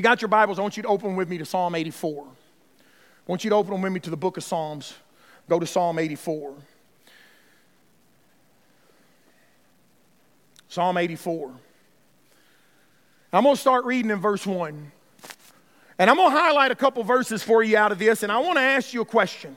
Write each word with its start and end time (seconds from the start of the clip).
you 0.00 0.02
got 0.02 0.22
your 0.22 0.30
Bibles, 0.30 0.58
I 0.58 0.62
want 0.62 0.78
you 0.78 0.82
to 0.84 0.88
open 0.88 1.14
with 1.14 1.28
me 1.28 1.36
to 1.36 1.44
Psalm 1.44 1.74
84. 1.74 2.24
I 2.24 2.30
want 3.26 3.44
you 3.44 3.50
to 3.50 3.56
open 3.56 3.72
them 3.72 3.82
with 3.82 3.92
me 3.92 4.00
to 4.00 4.08
the 4.08 4.16
book 4.16 4.38
of 4.38 4.42
Psalms. 4.42 4.94
Go 5.46 5.60
to 5.60 5.66
Psalm 5.66 5.98
84. 5.98 6.54
Psalm 10.70 10.96
84. 10.96 11.52
I'm 13.30 13.42
going 13.42 13.54
to 13.54 13.60
start 13.60 13.84
reading 13.84 14.10
in 14.10 14.20
verse 14.20 14.46
1. 14.46 14.90
And 15.98 16.08
I'm 16.08 16.16
going 16.16 16.32
to 16.32 16.38
highlight 16.38 16.70
a 16.70 16.76
couple 16.76 17.04
verses 17.04 17.42
for 17.42 17.62
you 17.62 17.76
out 17.76 17.92
of 17.92 17.98
this, 17.98 18.22
and 18.22 18.32
I 18.32 18.38
want 18.38 18.56
to 18.56 18.62
ask 18.62 18.94
you 18.94 19.02
a 19.02 19.04
question 19.04 19.54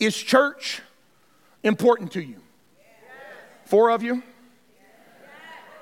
Is 0.00 0.16
church 0.16 0.80
important 1.62 2.12
to 2.12 2.22
you? 2.22 2.36
Four 3.66 3.90
of 3.90 4.02
you? 4.02 4.22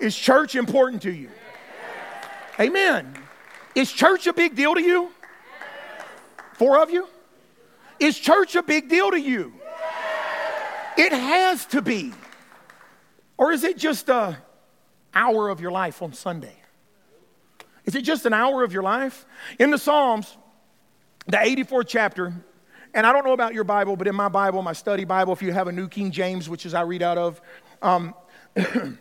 Is 0.00 0.16
church 0.16 0.56
important 0.56 1.02
to 1.02 1.12
you? 1.12 1.28
Amen. 2.60 3.14
Is 3.74 3.90
church 3.90 4.26
a 4.26 4.32
big 4.32 4.54
deal 4.54 4.74
to 4.74 4.82
you? 4.82 5.10
Four 6.54 6.80
of 6.80 6.90
you? 6.90 7.08
Is 7.98 8.18
church 8.18 8.54
a 8.54 8.62
big 8.62 8.88
deal 8.88 9.10
to 9.10 9.20
you? 9.20 9.52
It 10.96 11.12
has 11.12 11.66
to 11.66 11.82
be. 11.82 12.12
Or 13.36 13.52
is 13.52 13.64
it 13.64 13.76
just 13.76 14.08
a 14.08 14.38
hour 15.12 15.48
of 15.48 15.60
your 15.60 15.72
life 15.72 16.02
on 16.02 16.12
Sunday? 16.12 16.54
Is 17.84 17.94
it 17.94 18.02
just 18.02 18.24
an 18.26 18.32
hour 18.32 18.62
of 18.62 18.72
your 18.72 18.82
life? 18.82 19.26
In 19.58 19.70
the 19.70 19.78
Psalms, 19.78 20.36
the 21.26 21.36
84th 21.36 21.86
chapter, 21.88 22.32
and 22.94 23.06
I 23.06 23.12
don't 23.12 23.24
know 23.24 23.32
about 23.32 23.54
your 23.54 23.64
Bible, 23.64 23.96
but 23.96 24.06
in 24.06 24.14
my 24.14 24.28
Bible, 24.28 24.62
my 24.62 24.72
study 24.72 25.04
Bible, 25.04 25.32
if 25.32 25.42
you 25.42 25.52
have 25.52 25.66
a 25.66 25.72
New 25.72 25.88
King 25.88 26.12
James, 26.12 26.48
which 26.48 26.64
is 26.64 26.74
I 26.74 26.82
read 26.82 27.02
out 27.02 27.18
of, 27.18 27.40
um, 27.82 28.14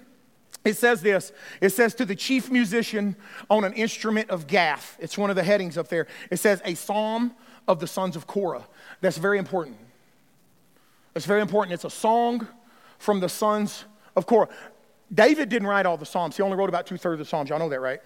it 0.66 0.78
says 0.78 1.02
this. 1.02 1.32
It 1.60 1.70
says 1.70 1.94
to 1.96 2.06
the 2.06 2.16
chief 2.16 2.50
musician 2.50 3.16
on 3.50 3.64
an 3.64 3.74
instrument 3.74 4.30
of 4.30 4.48
Gath 4.48 4.98
it's 5.00 5.18
one 5.18 5.30
of 5.30 5.36
the 5.36 5.44
headings 5.44 5.78
up 5.78 5.90
there. 5.90 6.08
It 6.32 6.38
says 6.38 6.62
a 6.64 6.76
psalm 6.76 7.34
of 7.68 7.80
the 7.80 7.88
sons 7.88 8.16
of 8.16 8.28
korah. 8.28 8.66
That's 9.02 9.18
very 9.18 9.38
important. 9.38 9.78
It's 11.16 11.26
very 11.26 11.42
important. 11.42 11.74
It's 11.74 11.86
a 11.86 11.90
song 11.90 12.48
from 12.98 13.20
the 13.20 13.30
sons 13.30 13.86
of 14.16 14.26
korah. 14.26 14.50
David 15.14 15.50
didn't 15.50 15.68
write 15.68 15.86
all 15.86 15.98
the 15.98 16.06
psalms. 16.06 16.38
He 16.38 16.44
only 16.44 16.58
wrote 16.58 16.70
about 16.70 16.88
two-thirds 16.88 17.20
of 17.20 17.26
the 17.26 17.30
psalms. 17.30 17.50
Y'all 17.50 17.60
know 17.60 17.70
that 17.70 17.82
right? 17.82 18.02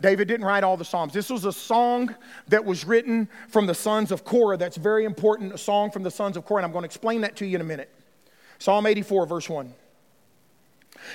David 0.00 0.28
didn't 0.28 0.44
write 0.44 0.64
all 0.64 0.76
the 0.76 0.84
psalms. 0.84 1.12
This 1.12 1.30
was 1.30 1.44
a 1.44 1.52
song 1.52 2.14
that 2.48 2.64
was 2.64 2.84
written 2.84 3.28
from 3.48 3.66
the 3.66 3.74
sons 3.74 4.12
of 4.12 4.24
korah. 4.24 4.56
That's 4.56 4.76
very 4.76 5.04
important 5.04 5.54
a 5.54 5.58
song 5.58 5.90
from 5.90 6.02
the 6.02 6.10
sons 6.10 6.36
of 6.36 6.44
korah 6.44 6.58
and 6.60 6.66
i'm 6.66 6.72
going 6.72 6.82
to 6.82 6.86
explain 6.86 7.22
that 7.22 7.36
to 7.36 7.46
you 7.46 7.56
in 7.56 7.60
a 7.60 7.64
minute. 7.64 7.90
Psalm 8.58 8.86
84 8.86 9.26
verse 9.26 9.48
1 9.48 9.72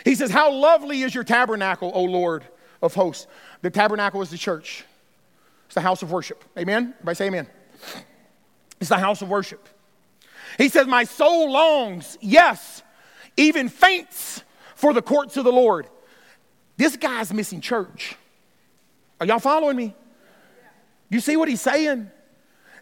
he 0.05 0.15
says, 0.15 0.31
How 0.31 0.51
lovely 0.51 1.01
is 1.01 1.13
your 1.13 1.23
tabernacle, 1.23 1.91
O 1.93 2.03
Lord 2.03 2.43
of 2.81 2.93
hosts. 2.93 3.27
The 3.61 3.69
tabernacle 3.69 4.21
is 4.21 4.29
the 4.29 4.37
church, 4.37 4.85
it's 5.65 5.75
the 5.75 5.81
house 5.81 6.01
of 6.01 6.11
worship. 6.11 6.43
Amen? 6.57 6.93
Everybody 6.95 7.15
say 7.15 7.27
amen. 7.27 7.47
It's 8.79 8.89
the 8.89 8.97
house 8.97 9.21
of 9.21 9.29
worship. 9.29 9.67
He 10.57 10.69
says, 10.69 10.87
My 10.87 11.03
soul 11.03 11.51
longs, 11.51 12.17
yes, 12.21 12.81
even 13.37 13.69
faints 13.69 14.43
for 14.75 14.93
the 14.93 15.01
courts 15.01 15.37
of 15.37 15.43
the 15.43 15.51
Lord. 15.51 15.87
This 16.77 16.95
guy's 16.95 17.33
missing 17.33 17.59
church. 17.59 18.15
Are 19.19 19.25
y'all 19.25 19.39
following 19.39 19.75
me? 19.75 19.95
You 21.09 21.19
see 21.19 21.35
what 21.35 21.49
he's 21.49 21.61
saying? 21.61 22.09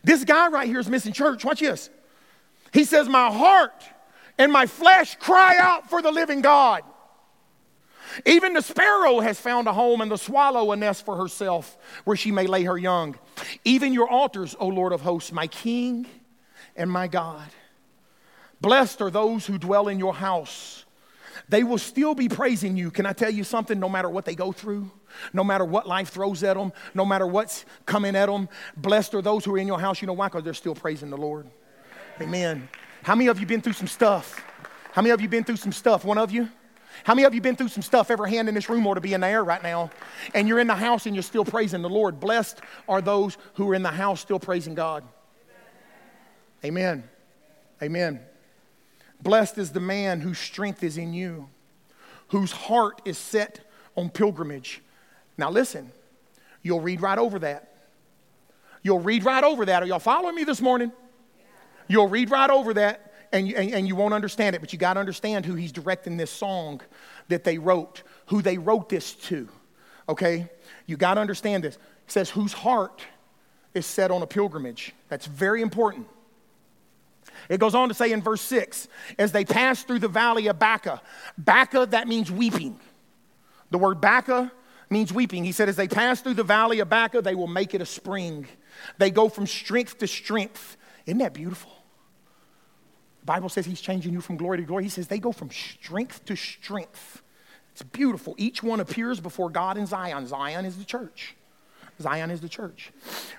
This 0.03 0.23
guy 0.23 0.49
right 0.49 0.67
here 0.67 0.80
is 0.80 0.88
missing 0.88 1.14
church. 1.14 1.44
Watch 1.44 1.61
this. 1.61 1.89
He 2.71 2.83
says, 2.83 3.09
My 3.09 3.31
heart 3.31 3.83
and 4.38 4.52
my 4.52 4.67
flesh 4.67 5.16
cry 5.16 5.58
out 5.58 5.89
for 5.89 6.02
the 6.02 6.11
living 6.11 6.42
God. 6.42 6.83
Even 8.25 8.53
the 8.53 8.61
sparrow 8.61 9.19
has 9.19 9.39
found 9.39 9.67
a 9.67 9.73
home, 9.73 10.02
and 10.02 10.11
the 10.11 10.17
swallow 10.17 10.72
a 10.72 10.75
nest 10.75 11.05
for 11.05 11.17
herself 11.17 11.77
where 12.03 12.17
she 12.17 12.31
may 12.31 12.47
lay 12.47 12.64
her 12.64 12.77
young. 12.77 13.16
Even 13.66 13.94
your 13.94 14.09
altars, 14.09 14.55
O 14.59 14.67
Lord 14.67 14.94
of 14.94 15.02
hosts, 15.02 15.31
my 15.31 15.47
King 15.47 16.05
and 16.75 16.89
my 16.91 17.08
God. 17.08 17.49
Blessed 18.61 19.02
are 19.02 19.11
those 19.11 19.45
who 19.45 19.58
dwell 19.58 19.87
in 19.87 19.99
your 19.99 20.14
house. 20.14 20.86
They 21.49 21.64
will 21.64 21.77
still 21.77 22.15
be 22.15 22.27
praising 22.27 22.76
you. 22.76 22.92
Can 22.92 23.05
I 23.05 23.14
tell 23.14 23.30
you 23.30 23.43
something? 23.43 23.80
No 23.80 23.87
matter 23.87 24.09
what 24.09 24.26
they 24.26 24.36
go 24.36 24.52
through, 24.52 24.92
no 25.33 25.43
matter 25.43 25.64
what 25.64 25.87
life 25.87 26.09
throws 26.09 26.43
at 26.43 26.58
them, 26.58 26.73
no 26.93 27.05
matter 27.05 27.27
what's 27.27 27.65
coming 27.86 28.15
at 28.15 28.26
them, 28.26 28.49
blessed 28.76 29.14
are 29.15 29.21
those 29.21 29.45
who 29.45 29.53
are 29.55 29.58
in 29.58 29.67
your 29.67 29.80
house. 29.80 30.02
You 30.02 30.08
know 30.08 30.14
why? 30.14 30.27
Because 30.27 30.43
they're 30.43 30.53
still 30.53 30.76
praising 30.76 31.09
the 31.09 31.17
Lord. 31.17 31.48
Amen. 32.20 32.67
How 33.03 33.15
many 33.15 33.30
of 33.30 33.39
you 33.39 33.45
been 33.45 33.61
through 33.61 33.73
some 33.73 33.87
stuff? 33.87 34.43
How 34.92 35.02
many 35.02 35.11
of 35.11 35.21
you 35.21 35.30
been 35.30 35.43
through 35.43 35.58
some 35.58 35.71
stuff? 35.71 36.03
One 36.03 36.17
of 36.17 36.32
you? 36.32 36.49
How 37.03 37.13
many 37.13 37.25
of 37.25 37.33
you 37.33 37.41
been 37.41 37.55
through 37.55 37.69
some 37.69 37.83
stuff? 37.83 38.11
Every 38.11 38.30
hand 38.30 38.49
in 38.49 38.55
this 38.55 38.69
room 38.69 38.85
ought 38.87 38.95
to 38.95 39.02
be 39.02 39.13
in 39.13 39.21
the 39.21 39.27
air 39.27 39.43
right 39.43 39.61
now. 39.61 39.89
And 40.33 40.47
you're 40.47 40.59
in 40.59 40.67
the 40.67 40.75
house 40.75 41.05
and 41.05 41.15
you're 41.15 41.23
still 41.23 41.45
praising 41.45 41.81
the 41.81 41.89
Lord. 41.89 42.19
Blessed 42.19 42.61
are 42.87 43.02
those 43.02 43.37
who 43.55 43.69
are 43.69 43.75
in 43.75 43.83
the 43.83 43.91
house 43.91 44.21
still 44.21 44.39
praising 44.39 44.75
God. 44.75 45.03
Amen. 46.65 47.03
Amen. 47.81 48.19
Blessed 49.21 49.58
is 49.58 49.71
the 49.71 49.80
man 49.80 50.21
whose 50.21 50.39
strength 50.39 50.83
is 50.83 50.97
in 50.97 51.13
you, 51.13 51.49
whose 52.30 52.52
heart 52.52 53.02
is 53.05 53.17
set 53.17 53.59
on 53.95 54.09
pilgrimage. 54.09 54.81
Now 55.37 55.49
listen, 55.49 55.91
you'll 56.61 56.81
read 56.81 57.02
right 57.02 57.17
over 57.17 57.39
that. 57.39 57.73
You'll 58.83 58.99
read 58.99 59.23
right 59.23 59.43
over 59.43 59.65
that. 59.65 59.83
Are 59.83 59.85
y'all 59.85 59.99
following 59.99 60.35
me 60.35 60.43
this 60.43 60.61
morning? 60.61 60.91
You'll 61.87 62.08
read 62.08 62.31
right 62.31 62.49
over 62.49 62.73
that 62.75 63.07
and 63.32 63.48
you, 63.48 63.55
and, 63.55 63.73
and 63.73 63.88
you 63.88 63.95
won't 63.95 64.14
understand 64.14 64.55
it, 64.55 64.60
but 64.60 64.73
you 64.73 64.80
got 64.80 64.93
to 64.93 64.99
understand 64.99 65.45
who 65.45 65.55
he's 65.55 65.71
directing 65.71 66.17
this 66.17 66.32
song 66.32 66.82
that 67.27 67.43
they 67.43 67.58
wrote, 67.58 68.04
who 68.27 68.42
they 68.42 68.58
wrote 68.58 68.89
this 68.89 69.14
to. 69.14 69.48
Okay? 70.10 70.49
You 70.86 70.98
got 70.98 71.15
to 71.15 71.21
understand 71.21 71.64
this. 71.64 71.76
It 71.76 72.11
says, 72.11 72.30
whose 72.30 72.54
heart 72.54 73.02
is 73.73 73.86
set 73.86 74.11
on 74.11 74.21
a 74.21 74.27
pilgrimage. 74.27 74.93
That's 75.10 75.26
very 75.26 75.61
important. 75.61 76.08
It 77.49 77.60
goes 77.60 77.76
on 77.76 77.88
to 77.89 77.93
say 77.93 78.11
in 78.11 78.21
verse 78.21 78.42
6 78.42 78.88
as 79.17 79.32
they 79.32 79.45
pass 79.45 79.83
through 79.83 79.99
the 79.99 80.08
valley 80.08 80.48
of 80.48 80.59
Baca. 80.59 81.02
Baca, 81.38 81.86
that 81.88 82.08
means 82.08 82.32
weeping. 82.32 82.80
The 83.70 83.77
word 83.77 84.02
Baca 84.02 84.52
means 84.89 85.14
weeping. 85.14 85.44
He 85.44 85.52
said, 85.52 85.70
as 85.70 85.76
they 85.76 85.88
pass 85.88 86.21
through 86.21 86.36
the 86.36 86.44
valley 86.44 86.80
of 86.80 86.89
Baca, 86.89 87.21
they 87.21 87.36
will 87.36 87.48
make 87.48 87.73
it 87.73 87.82
a 87.82 87.86
spring. 87.86 88.48
They 88.98 89.11
go 89.11 89.30
from 89.30 89.45
strength 89.45 89.98
to 89.99 90.08
strength. 90.08 90.77
Isn't 91.05 91.20
that 91.20 91.33
beautiful? 91.33 91.71
Bible 93.27 93.49
says 93.49 93.65
he's 93.65 93.82
changing 93.82 94.14
you 94.14 94.21
from 94.21 94.38
glory 94.38 94.58
to 94.58 94.64
glory. 94.64 94.83
He 94.83 94.89
says 94.89 95.10
they 95.10 95.20
go 95.20 95.33
from 95.33 95.52
strength 95.52 96.23
to 96.26 96.36
strength. 96.36 97.21
It's 97.73 97.83
beautiful. 97.83 98.33
Each 98.38 98.64
one 98.64 98.80
appears 98.80 99.20
before 99.20 99.49
God 99.49 99.77
in 99.77 99.86
Zion. 99.86 100.26
Zion 100.26 100.64
is 100.64 100.77
the 100.77 100.86
church. 100.86 101.36
Zion 102.02 102.32
is 102.32 102.39
the 102.39 102.48
church. 102.48 102.92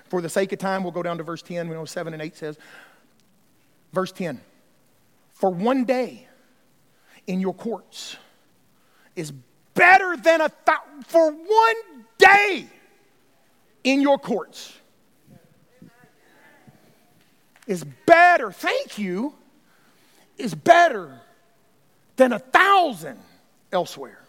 For 0.07 0.21
the 0.21 0.29
sake 0.29 0.53
of 0.53 0.59
time, 0.59 0.83
we'll 0.83 0.91
go 0.91 1.01
down 1.01 1.17
to 1.17 1.23
verse 1.23 1.41
10. 1.41 1.67
We 1.67 1.75
know 1.75 1.85
7 1.85 2.13
and 2.13 2.21
8 2.21 2.37
says, 2.37 2.57
verse 3.91 4.11
10 4.11 4.39
For 5.33 5.49
one 5.49 5.85
day 5.85 6.27
in 7.25 7.41
your 7.41 7.55
courts 7.55 8.15
is 9.15 9.31
better 9.73 10.15
than 10.17 10.41
a 10.41 10.49
thousand. 10.49 11.07
For 11.07 11.31
one 11.31 12.05
day 12.19 12.67
in 13.83 14.01
your 14.01 14.19
courts 14.19 14.71
is 17.65 17.83
better. 18.05 18.51
Thank 18.51 18.99
you 18.99 19.33
is 20.39 20.55
better 20.55 21.19
than 22.15 22.33
a 22.33 22.39
thousand 22.39 23.19
elsewhere. 23.71 24.19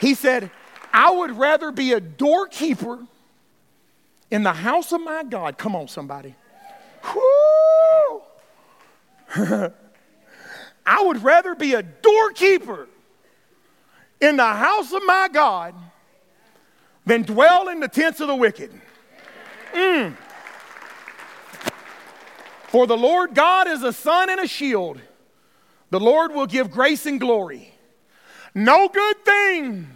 He 0.00 0.14
said, 0.14 0.50
I 0.92 1.10
would 1.10 1.36
rather 1.36 1.72
be 1.72 1.92
a 1.92 2.00
doorkeeper 2.00 2.98
in 4.30 4.42
the 4.42 4.52
house 4.52 4.92
of 4.92 5.00
my 5.00 5.24
God. 5.24 5.58
Come 5.58 5.74
on, 5.74 5.88
somebody. 5.88 6.34
I 9.34 11.02
would 11.02 11.22
rather 11.22 11.54
be 11.54 11.74
a 11.74 11.82
doorkeeper 11.82 12.88
in 14.20 14.36
the 14.36 14.44
house 14.44 14.92
of 14.92 15.02
my 15.04 15.28
God 15.32 15.74
than 17.04 17.22
dwell 17.22 17.68
in 17.68 17.80
the 17.80 17.88
tents 17.88 18.20
of 18.20 18.28
the 18.28 18.34
wicked. 18.34 18.70
Mm. 19.72 20.16
For 22.76 22.86
the 22.86 22.94
Lord 22.94 23.34
God 23.34 23.68
is 23.68 23.82
a 23.82 23.90
sun 23.90 24.28
and 24.28 24.38
a 24.38 24.46
shield. 24.46 25.00
The 25.88 25.98
Lord 25.98 26.34
will 26.34 26.44
give 26.44 26.70
grace 26.70 27.06
and 27.06 27.18
glory. 27.18 27.72
No 28.54 28.88
good 28.88 29.24
thing 29.24 29.88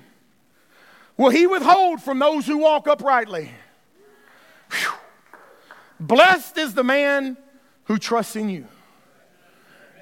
will 1.19 1.29
he 1.29 1.47
withhold 1.47 2.01
from 2.01 2.19
those 2.19 2.47
who 2.47 2.57
walk 2.57 2.89
uprightly. 2.89 3.51
Whew. 4.71 4.93
Blessed 6.01 6.57
is 6.57 6.73
the 6.73 6.83
man 6.83 7.37
who 7.85 7.99
trusts 7.99 8.35
in 8.35 8.49
you. 8.49 8.67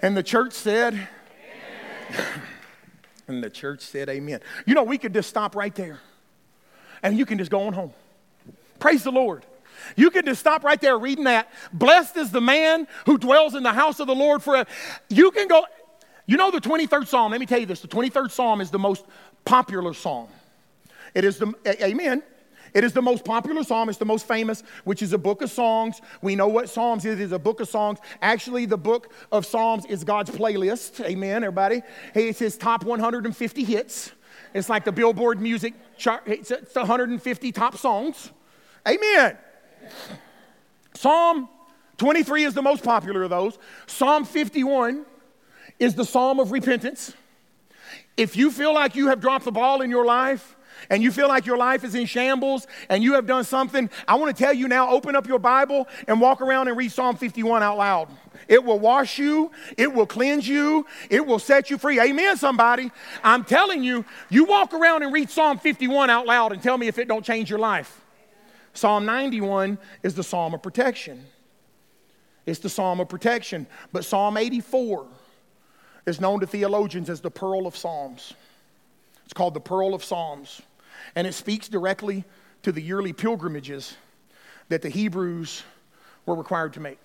And 0.01 0.17
the 0.17 0.23
church 0.23 0.53
said, 0.53 1.09
and 3.27 3.43
the 3.43 3.51
church 3.51 3.81
said, 3.81 4.09
Amen. 4.09 4.39
You 4.67 4.75
know, 4.75 4.85
we 4.85 4.99
could 4.99 5.15
just 5.15 5.29
stop 5.29 5.57
right 5.57 5.75
there 5.75 5.99
and 7.03 7.19
you 7.19 7.27
can 7.27 7.39
just 7.39 7.51
go 7.51 7.63
on 7.63 7.73
home. 7.73 7.93
Praise 8.79 9.03
the 9.03 9.11
Lord. 9.11 9.45
You 9.97 10.11
can 10.11 10.25
just 10.25 10.41
stop 10.41 10.65
right 10.65 10.81
there 10.81 10.99
reading 10.99 11.25
that. 11.25 11.51
Blessed 11.73 12.17
is 12.17 12.31
the 12.31 12.41
man 12.41 12.87
who 13.07 13.19
dwells 13.19 13.55
in 13.55 13.63
the 13.63 13.73
house 13.73 14.01
of 14.01 14.07
the 14.07 14.15
Lord 14.15 14.43
forever. 14.43 14.69
You 15.09 15.31
can 15.31 15.49
go, 15.49 15.65
you 16.27 16.37
know, 16.37 16.51
the 16.51 16.61
23rd 16.61 17.07
Psalm, 17.07 17.33
let 17.33 17.41
me 17.41 17.47
tell 17.47 17.59
you 17.59 17.67
this 17.67 17.81
the 17.81 17.89
23rd 17.89 18.31
Psalm 18.31 18.61
is 18.61 18.71
the 18.71 18.79
most 18.79 19.05
popular 19.45 19.95
psalm. 19.95 20.29
It 21.15 21.25
is 21.25 21.39
the, 21.39 21.55
amen. 21.83 22.23
It 22.75 22.85
is 22.85 22.93
the 22.93 23.03
most 23.03 23.25
popular 23.25 23.63
psalm. 23.65 23.89
It's 23.89 23.99
the 23.99 24.05
most 24.05 24.29
famous, 24.29 24.63
which 24.85 25.03
is 25.03 25.13
a 25.13 25.19
book 25.19 25.43
of 25.43 25.51
songs. 25.51 26.01
We 26.23 26.37
know 26.37 26.49
what 26.49 26.69
Psalms 26.69 27.05
is. 27.05 27.19
It's 27.19 27.33
a 27.33 27.39
book 27.39 27.61
of 27.61 27.69
songs. 27.69 27.99
Actually, 28.21 28.67
the 28.67 28.77
book 28.77 29.13
of 29.33 29.47
Psalms 29.47 29.87
is 29.87 30.05
God's 30.05 30.31
playlist. 30.31 31.05
Amen, 31.05 31.45
everybody. 31.45 31.83
It's 32.15 32.39
his 32.39 32.57
top 32.57 32.85
150 32.85 33.65
hits. 33.65 34.13
It's 34.55 34.69
like 34.69 34.85
the 34.85 34.93
Billboard 34.93 35.41
music 35.41 35.75
chart. 35.97 36.23
It's 36.27 36.51
150 36.51 37.53
top 37.53 37.77
songs. 37.77 38.31
Amen. 38.87 39.37
Psalm 40.95 41.49
23 41.99 42.45
is 42.45 42.55
the 42.55 42.63
most 42.63 42.83
popular 42.83 43.23
of 43.23 43.31
those. 43.31 43.59
Psalm 43.87 44.25
51 44.25 45.05
is 45.79 45.95
the 45.95 46.05
psalm 46.05 46.41
of 46.41 46.53
repentance. 46.53 47.15
If 48.17 48.37
you 48.37 48.51
feel 48.51 48.75
like 48.75 48.97
you 48.97 49.09
have 49.09 49.21
dropped 49.21 49.45
the 49.45 49.53
ball 49.53 49.81
in 49.81 49.91
your 49.91 50.05
life, 50.05 50.57
and 50.91 51.03
you 51.03 51.11
feel 51.11 51.29
like 51.29 51.47
your 51.47 51.57
life 51.57 51.85
is 51.85 51.95
in 51.95 52.07
shambles 52.07 52.67
and 52.89 53.03
you 53.03 53.15
have 53.15 53.27
done 53.27 53.45
something, 53.45 53.91
I 54.07 54.15
want 54.15 54.37
to 54.37 54.43
tell 54.43 54.53
you 54.53 54.69
now 54.69 54.91
open 54.91 55.17
up 55.17 55.27
your 55.27 55.39
Bible 55.39 55.89
and 56.07 56.21
walk 56.21 56.41
around 56.41 56.69
and 56.69 56.77
read 56.77 56.93
Psalm 56.93 57.17
51 57.17 57.63
out 57.63 57.79
loud. 57.79 58.09
It 58.47 58.65
will 58.65 58.79
wash 58.79 59.19
you, 59.19 59.51
it 59.77 59.93
will 59.93 60.07
cleanse 60.07 60.47
you, 60.47 60.87
it 61.11 61.25
will 61.27 61.39
set 61.39 61.71
you 61.71 61.79
free. 61.79 62.01
Amen, 62.01 62.37
somebody. 62.37 62.91
I'm 63.23 63.45
telling 63.45 63.83
you, 63.83 64.05
you 64.31 64.45
walk 64.45 64.73
around 64.73 65.03
and 65.03 65.13
read 65.13 65.31
Psalm 65.31 65.59
51 65.59 66.11
out 66.11 66.27
loud 66.27 66.53
and 66.53 66.63
tell 66.63 66.79
me 66.79 66.89
if 66.89 66.99
it 66.99 67.09
don't 67.09 67.25
change 67.25 67.51
your 67.51 67.59
life. 67.59 68.05
Psalm 68.75 69.07
91 69.07 69.79
is 70.03 70.15
the 70.15 70.23
psalm 70.23 70.55
of 70.55 70.63
protection. 70.63 71.25
It's 72.47 72.61
the 72.61 72.69
psalm 72.69 73.01
of 73.01 73.09
protection. 73.09 73.67
But 73.93 74.05
Psalm 74.05 74.37
84 74.37 75.07
is 76.07 76.21
known 76.21 76.41
to 76.41 76.47
theologians 76.47 77.11
as 77.11 77.21
the 77.21 77.31
Pearl 77.31 77.67
of 77.67 77.77
Psalms. 77.77 78.35
It's 79.25 79.35
called 79.35 79.55
the 79.55 79.61
Pearl 79.61 79.95
of 79.95 80.03
Psalms 80.03 80.63
and 81.15 81.27
it 81.27 81.35
speaks 81.35 81.69
directly 81.69 82.25
to 82.63 82.73
the 82.73 82.83
yearly 82.83 83.13
pilgrimages 83.13 83.97
that 84.69 84.83
the 84.83 84.89
Hebrews 84.89 85.63
were 86.27 86.35
required 86.35 86.75
to 86.75 86.81
make. 86.81 86.99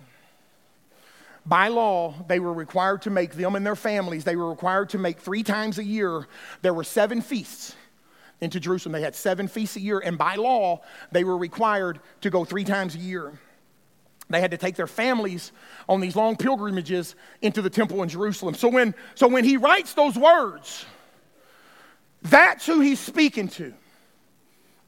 By 1.45 1.67
law, 1.67 2.13
they 2.27 2.39
were 2.39 2.53
required 2.53 3.01
to 3.03 3.09
make 3.09 3.33
them 3.33 3.55
and 3.55 3.65
their 3.65 3.75
families, 3.75 4.23
they 4.23 4.35
were 4.35 4.49
required 4.49 4.89
to 4.89 4.97
make 4.97 5.19
three 5.19 5.43
times 5.43 5.77
a 5.77 5.83
year. 5.83 6.27
There 6.61 6.73
were 6.73 6.83
seven 6.83 7.21
feasts 7.21 7.75
into 8.43 8.59
Jerusalem. 8.59 8.93
They 8.93 9.01
had 9.01 9.15
seven 9.15 9.47
feasts 9.47 9.75
a 9.75 9.79
year, 9.79 9.99
and 9.99 10.17
by 10.17 10.35
law, 10.35 10.81
they 11.11 11.23
were 11.23 11.37
required 11.37 11.99
to 12.21 12.29
go 12.29 12.45
three 12.45 12.63
times 12.63 12.95
a 12.95 12.99
year. 12.99 13.33
They 14.29 14.41
had 14.41 14.51
to 14.51 14.57
take 14.57 14.75
their 14.75 14.87
families 14.87 15.51
on 15.87 15.99
these 15.99 16.15
long 16.15 16.35
pilgrimages 16.35 17.15
into 17.41 17.61
the 17.61 17.69
temple 17.69 18.03
in 18.03 18.09
Jerusalem. 18.09 18.55
So 18.55 18.67
when, 18.67 18.95
so 19.15 19.27
when 19.27 19.43
he 19.43 19.57
writes 19.57 19.93
those 19.93 20.17
words, 20.17 20.85
that's 22.21 22.65
who 22.65 22.79
he's 22.79 22.99
speaking 22.99 23.47
to. 23.49 23.73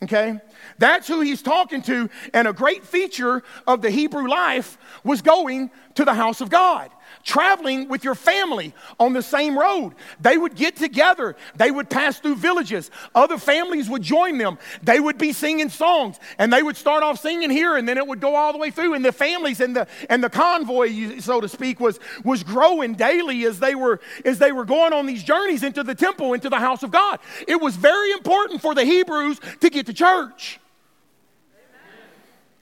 Okay? 0.04 0.40
That's 0.78 1.08
who 1.08 1.22
he's 1.22 1.42
talking 1.42 1.82
to. 1.84 2.10
And 2.34 2.48
a 2.48 2.54
great 2.54 2.86
feature 2.86 3.44
of 3.68 3.82
the 3.82 3.90
Hebrew 3.90 4.28
life 4.28 4.78
was 5.04 5.22
going 5.22 5.72
to 5.96 6.06
the 6.06 6.14
house 6.14 6.42
of 6.42 6.50
God 6.50 6.92
traveling 7.24 7.88
with 7.88 8.04
your 8.04 8.16
family 8.16 8.74
on 9.00 9.14
the 9.14 9.22
same 9.22 9.58
road. 9.58 9.94
They 10.20 10.38
would 10.38 10.56
get 10.56 10.76
together, 10.76 11.36
they 11.56 11.72
would 11.72 11.90
pass 11.90 12.20
through 12.20 12.36
villages, 12.36 12.92
other 13.14 13.38
families 13.38 13.90
would 13.90 14.02
join 14.02 14.38
them. 14.38 14.58
They 14.84 15.00
would 15.00 15.18
be 15.18 15.34
singing 15.34 15.70
songs, 15.70 16.20
and 16.38 16.52
they 16.52 16.64
would 16.64 16.78
start 16.78 17.04
off 17.04 17.20
singing 17.20 17.50
here, 17.50 17.78
and 17.78 17.88
then 17.88 17.98
it 17.98 18.06
would 18.06 18.20
go 18.20 18.36
all 18.36 18.52
the 18.52 18.58
way 18.58 18.72
through. 18.72 18.94
And 18.94 19.04
the 19.04 19.12
families 19.12 19.60
and 19.62 19.76
the 19.76 19.88
and 20.10 20.24
the 20.24 20.30
convoy, 20.30 21.20
so 21.20 21.42
to 21.42 21.48
speak, 21.48 21.80
was 21.80 22.00
was 22.24 22.44
growing 22.44 22.94
daily 22.94 23.46
as 23.46 23.60
they 23.60 23.76
were 23.76 24.00
as 24.24 24.40
they 24.40 24.52
were 24.52 24.66
going 24.66 24.94
on 24.94 25.06
these 25.06 25.24
journeys 25.24 25.64
into 25.64 25.84
the 25.84 25.96
temple, 25.96 26.34
into 26.34 26.50
the 26.50 26.60
house 26.60 26.84
of 26.84 26.92
God. 26.92 27.20
It 27.48 27.62
was 27.62 27.76
very 27.76 28.12
important 28.12 28.62
for 28.62 28.76
the 28.76 28.86
Hebrews 28.86 29.40
to 29.62 29.70
get 29.70 29.86
to 29.88 29.94
church. 29.94 30.60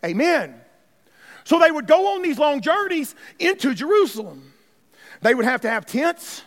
Amen. 0.04 0.50
Amen. 0.50 0.62
So 1.44 1.60
they 1.60 1.72
would 1.72 1.88
go 1.88 2.16
on 2.16 2.22
these 2.22 2.40
long 2.40 2.62
journeys 2.62 3.16
into 3.40 3.74
Jerusalem. 3.74 4.54
They 5.22 5.34
would 5.34 5.45
have 5.45 5.62
to 5.62 5.69
have 5.69 5.86
tents, 5.86 6.44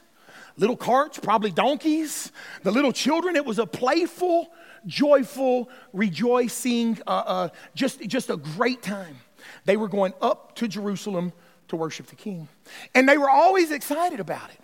little 0.57 0.77
carts, 0.77 1.19
probably 1.19 1.51
donkeys. 1.51 2.31
The 2.63 2.71
little 2.71 2.93
children, 2.93 3.37
it 3.37 3.45
was 3.45 3.59
a 3.59 3.67
playful, 3.67 4.49
joyful, 4.87 5.69
rejoicing, 5.93 6.99
uh, 7.07 7.11
uh, 7.11 7.49
just, 7.75 8.01
just 8.07 8.31
a 8.31 8.37
great 8.37 8.83
time. 8.83 9.17
They 9.65 9.77
were 9.77 9.89
going 9.89 10.15
up 10.21 10.55
to 10.57 10.69
Jerusalem 10.69 11.33
to 11.69 11.77
worship 11.77 12.07
the 12.07 12.17
king. 12.17 12.49
And 12.95 13.09
they 13.09 13.19
were 13.19 13.31
always 13.31 13.71
excited 13.71 14.21
about 14.21 14.51
it. 14.51 14.61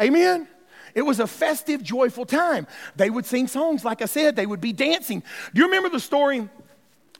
Amen. 0.00 0.48
It 0.94 1.02
was 1.02 1.20
a 1.20 1.26
festive, 1.26 1.82
joyful 1.82 2.26
time. 2.26 2.66
They 2.96 3.08
would 3.08 3.24
sing 3.24 3.48
songs, 3.48 3.84
like 3.84 4.02
I 4.02 4.06
said, 4.06 4.36
they 4.36 4.46
would 4.46 4.60
be 4.60 4.72
dancing. 4.72 5.22
Do 5.54 5.60
you 5.60 5.66
remember 5.66 5.88
the 5.88 6.00
story 6.00 6.48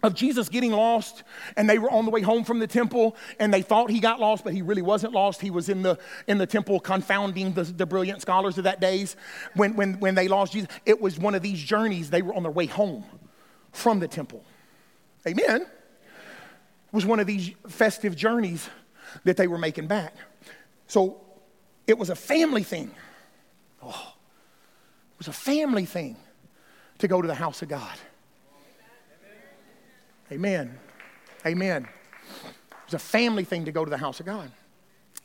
of 0.02 0.14
Jesus 0.14 0.49
getting 0.49 0.72
lost 0.72 1.22
and 1.56 1.69
they 1.70 1.78
were 1.78 1.90
on 1.90 2.04
the 2.04 2.10
way 2.10 2.22
home 2.22 2.44
from 2.44 2.58
the 2.58 2.66
temple 2.66 3.16
and 3.38 3.54
they 3.54 3.62
thought 3.62 3.90
he 3.90 4.00
got 4.00 4.19
lost 4.19 4.43
but 4.44 4.52
he 4.52 4.62
really 4.62 4.82
wasn't 4.82 5.12
lost. 5.12 5.40
He 5.40 5.50
was 5.50 5.69
in 5.69 5.82
the 5.82 5.99
in 6.26 6.38
the 6.38 6.46
temple 6.46 6.81
confounding 6.81 7.52
the, 7.52 7.62
the 7.62 7.87
brilliant 7.87 8.20
scholars 8.20 8.58
of 8.58 8.64
that 8.64 8.81
days. 8.81 9.16
When, 9.54 9.76
when 9.76 10.00
when 10.00 10.14
they 10.14 10.28
lost 10.28 10.52
jesus 10.52 10.69
it 10.87 11.00
was 11.00 11.19
one 11.19 11.34
of 11.34 11.43
these 11.43 11.62
journeys. 11.62 12.10
They 12.10 12.22
were 12.22 12.34
on 12.34 12.43
their 12.43 12.52
way 12.52 12.66
home 12.66 13.04
from 13.70 14.00
the 14.00 14.08
temple. 14.08 14.44
Amen. 15.26 15.62
It 15.62 15.69
was 16.93 17.06
one 17.06 17.20
of 17.20 17.26
these 17.26 17.52
festive 17.69 18.16
journeys 18.16 18.69
that 19.25 19.37
they 19.37 19.46
were 19.46 19.58
making 19.58 19.87
back. 19.87 20.14
So 20.88 21.20
it 21.87 21.96
was 21.96 22.10
a 22.10 22.16
family 22.16 22.64
thing. 22.64 22.90
Oh, 23.82 24.14
it 25.12 25.19
was 25.19 25.28
a 25.28 25.32
family 25.32 25.84
thing 25.84 26.16
to 26.98 27.08
go 27.08 27.22
to 27.22 27.28
the 27.28 27.34
house 27.34 27.62
of 27.62 27.69
god 27.69 27.98
Amen. 30.32 30.79
Amen. 31.44 31.87
It's 32.84 32.94
a 32.94 32.99
family 32.99 33.44
thing 33.44 33.67
to 33.67 33.73
go 33.73 33.84
to 33.84 33.90
the 33.90 33.99
house 33.99 34.19
of 34.19 34.25
God. 34.25 34.50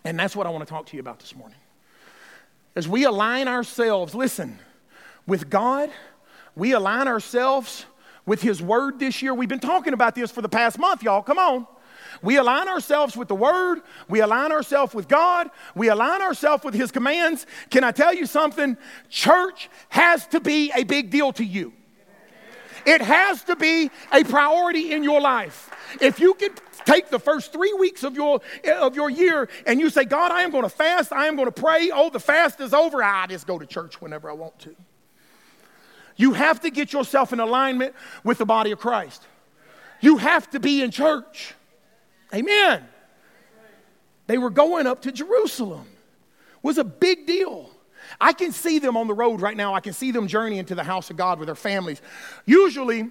And 0.03 0.19
that's 0.19 0.35
what 0.35 0.45
I 0.45 0.49
want 0.49 0.67
to 0.67 0.69
talk 0.69 0.87
to 0.87 0.97
you 0.97 0.99
about 0.99 1.19
this 1.19 1.33
morning. 1.33 1.57
As 2.75 2.89
we 2.89 3.05
align 3.05 3.47
ourselves, 3.47 4.13
listen, 4.13 4.59
with 5.25 5.49
God, 5.49 5.89
we 6.57 6.73
align 6.73 7.07
ourselves 7.07 7.85
with 8.25 8.41
His 8.41 8.61
Word 8.61 8.99
this 8.99 9.21
year. 9.21 9.33
We've 9.33 9.47
been 9.47 9.61
talking 9.61 9.93
about 9.93 10.13
this 10.13 10.29
for 10.29 10.41
the 10.41 10.49
past 10.49 10.77
month, 10.77 11.03
y'all. 11.03 11.21
Come 11.21 11.39
on. 11.39 11.65
We 12.21 12.35
align 12.35 12.67
ourselves 12.67 13.15
with 13.15 13.29
the 13.29 13.35
Word. 13.35 13.79
We 14.09 14.19
align 14.19 14.51
ourselves 14.51 14.93
with 14.93 15.07
God. 15.07 15.49
We 15.73 15.87
align 15.87 16.21
ourselves 16.21 16.65
with 16.65 16.73
His 16.73 16.91
commands. 16.91 17.45
Can 17.69 17.85
I 17.85 17.91
tell 17.91 18.13
you 18.13 18.25
something? 18.25 18.75
Church 19.09 19.69
has 19.87 20.27
to 20.27 20.41
be 20.41 20.69
a 20.75 20.83
big 20.83 21.11
deal 21.11 21.31
to 21.31 21.45
you. 21.45 21.71
It 22.87 23.01
has 23.01 23.43
to 23.43 23.57
be 23.57 23.91
a 24.13 24.23
priority 24.23 24.93
in 24.93 25.03
your 25.03 25.19
life. 25.19 25.69
If 25.99 26.21
you 26.21 26.33
can 26.35 26.51
take 26.85 27.09
the 27.09 27.19
first 27.19 27.51
three 27.51 27.73
weeks 27.73 28.05
of 28.05 28.15
your, 28.15 28.39
of 28.77 28.95
your 28.95 29.09
year 29.09 29.49
and 29.65 29.77
you 29.77 29.89
say, 29.89 30.05
God, 30.05 30.31
I 30.31 30.43
am 30.43 30.51
going 30.51 30.63
to 30.63 30.69
fast, 30.69 31.11
I 31.11 31.27
am 31.27 31.35
going 31.35 31.51
to 31.51 31.51
pray, 31.51 31.91
oh, 31.93 32.09
the 32.09 32.21
fast 32.21 32.61
is 32.61 32.73
over, 32.73 33.03
I 33.03 33.27
just 33.27 33.45
go 33.45 33.59
to 33.59 33.65
church 33.65 34.01
whenever 34.01 34.29
I 34.29 34.33
want 34.33 34.57
to. 34.59 34.75
You 36.15 36.31
have 36.31 36.61
to 36.61 36.69
get 36.69 36.93
yourself 36.93 37.33
in 37.33 37.41
alignment 37.41 37.93
with 38.23 38.37
the 38.37 38.45
body 38.45 38.71
of 38.71 38.79
Christ. 38.79 39.21
You 39.99 40.15
have 40.15 40.49
to 40.51 40.59
be 40.61 40.81
in 40.81 40.91
church. 40.91 41.55
Amen. 42.33 42.85
They 44.27 44.37
were 44.37 44.49
going 44.49 44.87
up 44.87 45.01
to 45.01 45.11
Jerusalem. 45.11 45.87
It 46.55 46.63
was 46.63 46.77
a 46.77 46.85
big 46.85 47.27
deal. 47.27 47.69
I 48.19 48.33
can 48.33 48.51
see 48.51 48.79
them 48.79 48.97
on 48.97 49.07
the 49.07 49.13
road 49.13 49.41
right 49.41 49.55
now. 49.55 49.73
I 49.73 49.79
can 49.79 49.93
see 49.93 50.11
them 50.11 50.27
journeying 50.27 50.65
to 50.65 50.75
the 50.75 50.83
house 50.83 51.09
of 51.09 51.17
God 51.17 51.39
with 51.39 51.47
their 51.47 51.55
families. 51.55 52.01
Usually, 52.45 53.09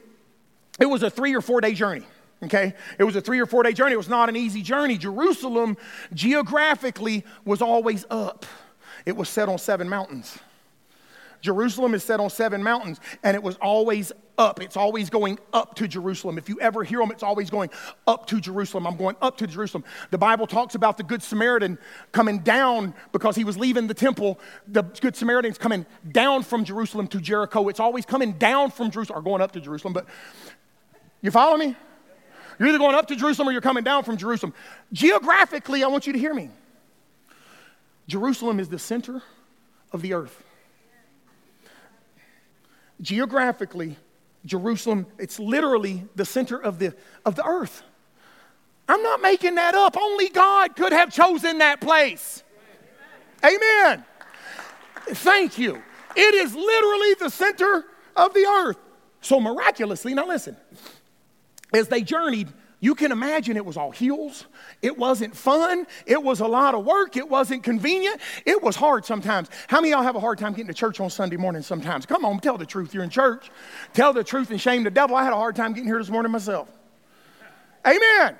it 0.81 0.87
was 0.87 1.03
a 1.03 1.11
three 1.11 1.35
or 1.35 1.41
four 1.41 1.61
day 1.61 1.75
journey. 1.75 2.05
Okay? 2.43 2.75
It 2.99 3.05
was 3.05 3.17
a 3.17 3.21
three 3.21 3.41
or 3.41 3.47
four 3.47 3.63
day 3.63 3.73
journey. 3.73 3.93
It 3.93 3.99
was 3.99 4.09
not 4.09 4.29
an 4.29 4.37
easy 4.37 4.63
journey. 4.63 4.99
Jerusalem, 4.99 5.77
geographically, 6.13 7.25
was 7.45 7.63
always 7.63 8.05
up, 8.11 8.45
it 9.05 9.17
was 9.17 9.29
set 9.29 9.49
on 9.49 9.59
seven 9.59 9.89
mountains. 9.89 10.39
Jerusalem 11.41 11.95
is 11.95 12.03
set 12.03 12.19
on 12.19 12.31
seven 12.31 12.63
mountains, 12.63 12.99
and 13.23 13.37
it 13.37 13.43
was 13.43 13.57
always 13.57 14.13
up. 14.38 14.61
It's 14.61 14.76
always 14.76 15.11
going 15.11 15.38
up 15.52 15.75
to 15.76 15.88
Jerusalem. 15.88 16.38
If 16.38 16.49
you 16.49 16.61
ever 16.61 16.85
hear 16.85 16.99
them, 16.99 17.11
it's 17.11 17.23
always 17.23 17.50
going 17.50 17.71
up 18.07 18.26
to 18.26 18.40
Jerusalem. 18.40 18.87
I'm 18.87 18.97
going 18.97 19.16
up 19.23 19.37
to 19.38 19.47
Jerusalem. 19.47 19.85
The 20.11 20.19
Bible 20.19 20.47
talks 20.47 20.75
about 20.75 20.97
the 20.97 21.02
Good 21.02 21.23
Samaritan 21.23 21.78
coming 22.12 22.40
down 22.40 22.95
because 23.12 23.37
he 23.37 23.45
was 23.45 23.57
leaving 23.57 23.87
the 23.87 23.95
temple. 23.95 24.38
The 24.69 24.83
Good 24.83 25.16
Samaritan's 25.16 25.59
coming 25.59 25.87
down 26.12 26.43
from 26.43 26.64
Jerusalem 26.64 27.09
to 27.09 27.21
Jericho. 27.21 27.69
It's 27.69 27.81
always 27.81 28.07
coming 28.07 28.33
down 28.33 28.71
from 28.71 28.90
Jerusalem, 28.90 29.19
or 29.19 29.23
going 29.23 29.43
up 29.43 29.52
to 29.52 29.61
Jerusalem. 29.61 29.93
But 29.93 30.07
you 31.23 31.31
follow 31.31 31.57
me? 31.57 31.76
You're 32.59 32.69
either 32.69 32.78
going 32.78 32.95
up 32.95 33.07
to 33.09 33.16
Jerusalem 33.16 33.49
or 33.49 33.52
you're 33.52 33.61
coming 33.61 33.85
down 33.85 34.05
from 34.05 34.16
Jerusalem. 34.16 34.55
Geographically, 34.93 35.85
I 35.85 35.88
want 35.88 36.07
you 36.07 36.12
to 36.12 36.19
hear 36.19 36.33
me. 36.33 36.50
Jerusalem 38.09 38.61
is 38.61 38.69
the 38.69 38.78
center 38.78 39.23
of 39.93 40.00
the 40.00 40.14
earth. 40.14 40.43
Geographically, 43.00 43.97
Jerusalem, 44.47 45.07
it's 45.19 45.38
literally 45.38 46.07
the 46.15 46.25
center 46.25 46.57
of 46.59 46.79
the, 46.79 46.95
of 47.25 47.35
the 47.35 47.45
earth. 47.45 47.83
I'm 48.88 49.03
not 49.03 49.21
making 49.21 49.57
that 49.57 49.75
up. 49.75 49.97
Only 49.97 50.29
God 50.29 50.76
could 50.76 50.93
have 50.93 51.12
chosen 51.12 51.59
that 51.59 51.81
place. 51.81 52.45
Amen. 53.45 54.05
Thank 55.09 55.59
you. 55.59 55.83
It 56.15 56.35
is 56.35 56.55
literally 56.55 57.15
the 57.15 57.29
center 57.29 57.85
of 58.15 58.33
the 58.33 58.47
earth. 58.47 58.79
So 59.21 59.41
miraculously, 59.41 60.15
now 60.15 60.26
listen, 60.26 60.57
as 61.75 61.88
they 61.88 62.03
journeyed, 62.03 62.49
you 62.87 62.95
can 62.95 63.11
imagine 63.11 63.57
it 63.57 63.66
was 63.66 63.76
all 63.76 63.90
heels. 63.90 64.47
It 64.81 64.97
wasn't 64.97 65.37
fun. 65.37 65.88
It 66.07 66.23
was 66.23 66.38
a 66.38 66.47
lot 66.47 66.73
of 66.76 66.85
work. 66.85 67.16
It 67.16 67.28
wasn't 67.28 67.64
convenient. 67.64 68.21
It 68.45 68.62
was 68.62 68.76
hard 68.76 69.05
sometimes. 69.05 69.50
How 69.66 69.81
many 69.81 69.93
of 69.93 69.97
y'all 69.97 70.05
have 70.05 70.14
a 70.14 70.21
hard 70.21 70.38
time 70.38 70.52
getting 70.52 70.69
to 70.69 70.73
church 70.75 71.00
on 71.00 71.11
Sunday 71.11 71.37
morning 71.37 71.62
sometimes? 71.62 72.07
Come 72.07 72.25
on, 72.25 72.38
tell 72.38 72.57
the 72.57 72.64
truth. 72.64 72.95
You're 72.95 73.02
in 73.02 73.11
church. 73.11 73.50
Tell 73.93 74.12
the 74.12 74.23
truth 74.23 74.52
and 74.52 74.61
shame 74.61 74.85
the 74.85 74.93
devil. 74.93 75.16
I 75.16 75.25
had 75.25 75.33
a 75.33 75.37
hard 75.37 75.57
time 75.57 75.73
getting 75.73 75.88
here 75.88 75.99
this 75.99 76.11
morning 76.11 76.31
myself. 76.31 76.69
Amen. 77.85 78.37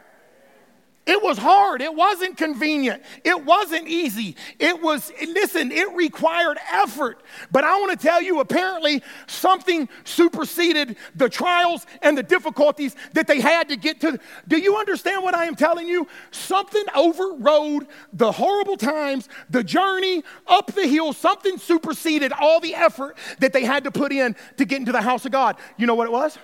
It 1.07 1.23
was 1.23 1.39
hard. 1.39 1.83
It 1.83 1.95
wasn't 1.95 2.37
convenient. 2.37 3.01
It 3.23 3.45
wasn't 3.45 3.87
easy. 3.87 4.35
It 4.59 4.83
was, 4.83 5.13
listen, 5.25 5.71
it 5.71 5.95
required 5.95 6.59
effort. 6.73 7.23
But 7.53 7.63
I 7.63 7.79
want 7.79 7.99
to 7.99 8.07
tell 8.07 8.21
you, 8.21 8.41
apparently, 8.41 9.03
something 9.29 9.89
superseded 10.03 10.97
the 11.15 11.29
trials 11.29 11.87
and 12.03 12.19
the 12.19 12.25
difficulties 12.25 12.97
that 13.13 13.29
they 13.29 13.41
had 13.41 13.69
to 13.69 13.77
get 13.77 14.01
to. 14.01 14.19
Do 14.49 14.59
you 14.59 14.77
understand 14.79 15.23
what 15.23 15.33
I 15.33 15.45
am 15.45 15.55
telling 15.55 15.87
you? 15.87 16.09
Something 16.33 16.85
overrode 16.93 17.87
the 18.13 18.33
horrible 18.33 18.77
times, 18.77 19.29
the 19.49 19.63
journey 19.63 20.25
up 20.49 20.73
the 20.73 20.89
hill. 20.89 21.13
Something 21.13 21.57
superseded 21.59 22.33
all 22.33 22.59
the 22.59 22.75
effort 22.75 23.17
that 23.39 23.53
they 23.53 23.65
had 23.65 23.85
to 23.85 23.93
put 23.93 24.11
in 24.11 24.35
to 24.57 24.65
get 24.65 24.81
into 24.81 24.91
the 24.91 25.03
house 25.03 25.25
of 25.25 25.31
God. 25.31 25.57
You 25.77 25.87
know 25.87 25.95
what 25.95 26.09
it 26.09 26.13
was? 26.13 26.37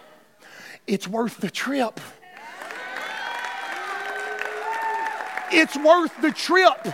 It's 0.87 1.09
worth 1.09 1.39
the 1.39 1.51
trip. 1.51 1.99
It's 5.53 5.77
worth 5.77 6.13
the 6.21 6.31
trip. 6.31 6.87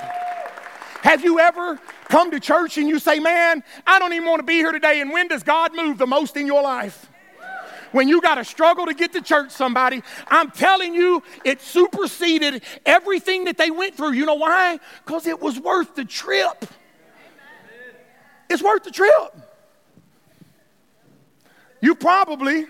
Have 1.02 1.22
you 1.22 1.38
ever 1.38 1.78
come 2.08 2.30
to 2.32 2.40
church 2.40 2.76
and 2.76 2.88
you 2.88 2.98
say, 2.98 3.18
Man, 3.18 3.62
I 3.86 3.98
don't 3.98 4.12
even 4.12 4.28
want 4.28 4.40
to 4.40 4.46
be 4.46 4.54
here 4.54 4.72
today? 4.72 5.00
And 5.00 5.12
when 5.12 5.28
does 5.28 5.42
God 5.42 5.74
move 5.74 5.98
the 5.98 6.06
most 6.06 6.36
in 6.36 6.46
your 6.46 6.62
life? 6.62 7.08
When 7.92 8.08
you 8.08 8.20
got 8.20 8.34
to 8.34 8.44
struggle 8.44 8.86
to 8.86 8.94
get 8.94 9.12
to 9.14 9.22
church, 9.22 9.50
somebody, 9.50 10.02
I'm 10.26 10.50
telling 10.50 10.94
you, 10.94 11.22
it 11.44 11.62
superseded 11.62 12.62
everything 12.84 13.44
that 13.44 13.56
they 13.56 13.70
went 13.70 13.96
through. 13.96 14.12
You 14.12 14.26
know 14.26 14.34
why? 14.34 14.78
Because 15.04 15.26
it 15.26 15.40
was 15.40 15.58
worth 15.58 15.94
the 15.94 16.04
trip. 16.04 16.66
It's 18.50 18.62
worth 18.62 18.84
the 18.84 18.90
trip. 18.90 19.36
You 21.80 21.94
probably 21.94 22.66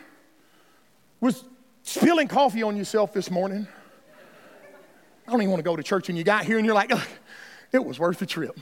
was 1.21 1.45
spilling 1.83 2.29
coffee 2.29 2.63
on 2.63 2.77
yourself 2.77 3.13
this 3.13 3.31
morning. 3.31 3.67
I 5.29 5.31
don't 5.31 5.43
even 5.43 5.51
want 5.51 5.61
to 5.61 5.65
go 5.65 5.77
to 5.77 5.83
church. 5.83 6.09
And 6.09 6.17
you 6.17 6.25
got 6.25 6.47
here 6.47 6.57
and 6.57 6.65
you're 6.65 6.75
like, 6.75 6.91
it 7.71 7.85
was 7.85 7.99
worth 7.99 8.19
the 8.19 8.25
trip. 8.25 8.59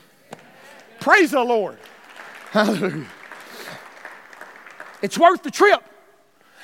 Praise 0.98 1.30
the 1.30 1.44
Lord. 1.44 1.78
Hallelujah. 2.50 3.06
It's 5.00 5.16
worth 5.16 5.44
the 5.44 5.52
trip. 5.52 5.80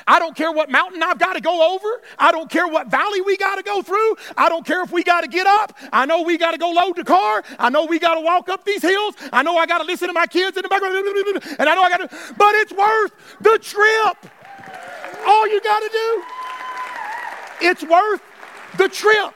I 0.04 0.18
don't 0.18 0.34
care 0.34 0.50
what 0.50 0.68
mountain 0.68 1.04
I've 1.04 1.20
got 1.20 1.34
to 1.34 1.40
go 1.40 1.74
over. 1.74 2.02
I 2.18 2.32
don't 2.32 2.50
care 2.50 2.66
what 2.66 2.88
valley 2.88 3.20
we 3.20 3.36
got 3.36 3.54
to 3.56 3.62
go 3.62 3.80
through. 3.80 4.16
I 4.36 4.48
don't 4.48 4.66
care 4.66 4.82
if 4.82 4.90
we 4.90 5.04
got 5.04 5.20
to 5.20 5.28
get 5.28 5.46
up. 5.46 5.78
I 5.92 6.04
know 6.04 6.22
we 6.22 6.36
got 6.36 6.50
to 6.50 6.58
go 6.58 6.72
load 6.72 6.96
the 6.96 7.04
car. 7.04 7.44
I 7.60 7.70
know 7.70 7.84
we 7.84 8.00
got 8.00 8.14
to 8.14 8.20
walk 8.20 8.48
up 8.48 8.64
these 8.64 8.82
hills. 8.82 9.14
I 9.32 9.44
know 9.44 9.56
I 9.56 9.66
got 9.66 9.78
to 9.78 9.84
listen 9.84 10.08
to 10.08 10.14
my 10.14 10.26
kids 10.26 10.56
in 10.56 10.64
the 10.64 10.68
background. 10.68 10.96
And 10.96 11.68
I 11.68 11.76
know 11.76 11.82
I 11.82 11.90
got 11.90 12.10
to, 12.10 12.34
but 12.36 12.56
it's 12.56 12.72
worth 12.72 13.12
the 13.40 13.56
trip. 13.60 14.32
All 15.24 15.48
you 15.48 15.60
got 15.60 15.78
to 15.78 15.88
do, 15.92 16.24
it's 17.68 17.84
worth 17.84 18.20
the 18.78 18.88
trip. 18.88 19.32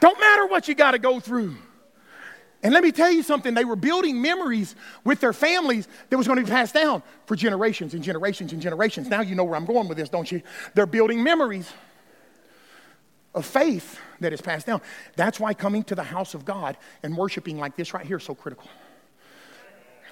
Don't 0.00 0.18
matter 0.18 0.46
what 0.46 0.66
you 0.66 0.74
got 0.74 0.92
to 0.92 0.98
go 0.98 1.20
through. 1.20 1.56
And 2.62 2.74
let 2.74 2.82
me 2.82 2.92
tell 2.92 3.10
you 3.10 3.22
something, 3.22 3.54
they 3.54 3.64
were 3.64 3.76
building 3.76 4.20
memories 4.20 4.74
with 5.04 5.20
their 5.20 5.32
families 5.32 5.88
that 6.10 6.16
was 6.18 6.26
going 6.26 6.38
to 6.38 6.44
be 6.44 6.50
passed 6.50 6.74
down 6.74 7.02
for 7.24 7.34
generations 7.34 7.94
and 7.94 8.02
generations 8.02 8.52
and 8.52 8.60
generations. 8.60 9.08
Now 9.08 9.22
you 9.22 9.34
know 9.34 9.44
where 9.44 9.56
I'm 9.56 9.64
going 9.64 9.88
with 9.88 9.96
this, 9.96 10.10
don't 10.10 10.30
you? 10.30 10.42
They're 10.74 10.86
building 10.86 11.22
memories 11.22 11.70
of 13.34 13.46
faith 13.46 13.98
that 14.20 14.32
is 14.32 14.42
passed 14.42 14.66
down. 14.66 14.82
That's 15.16 15.40
why 15.40 15.54
coming 15.54 15.84
to 15.84 15.94
the 15.94 16.02
house 16.02 16.34
of 16.34 16.44
God 16.44 16.76
and 17.02 17.16
worshiping 17.16 17.58
like 17.58 17.76
this 17.76 17.94
right 17.94 18.04
here 18.04 18.18
is 18.18 18.24
so 18.24 18.34
critical. 18.34 18.68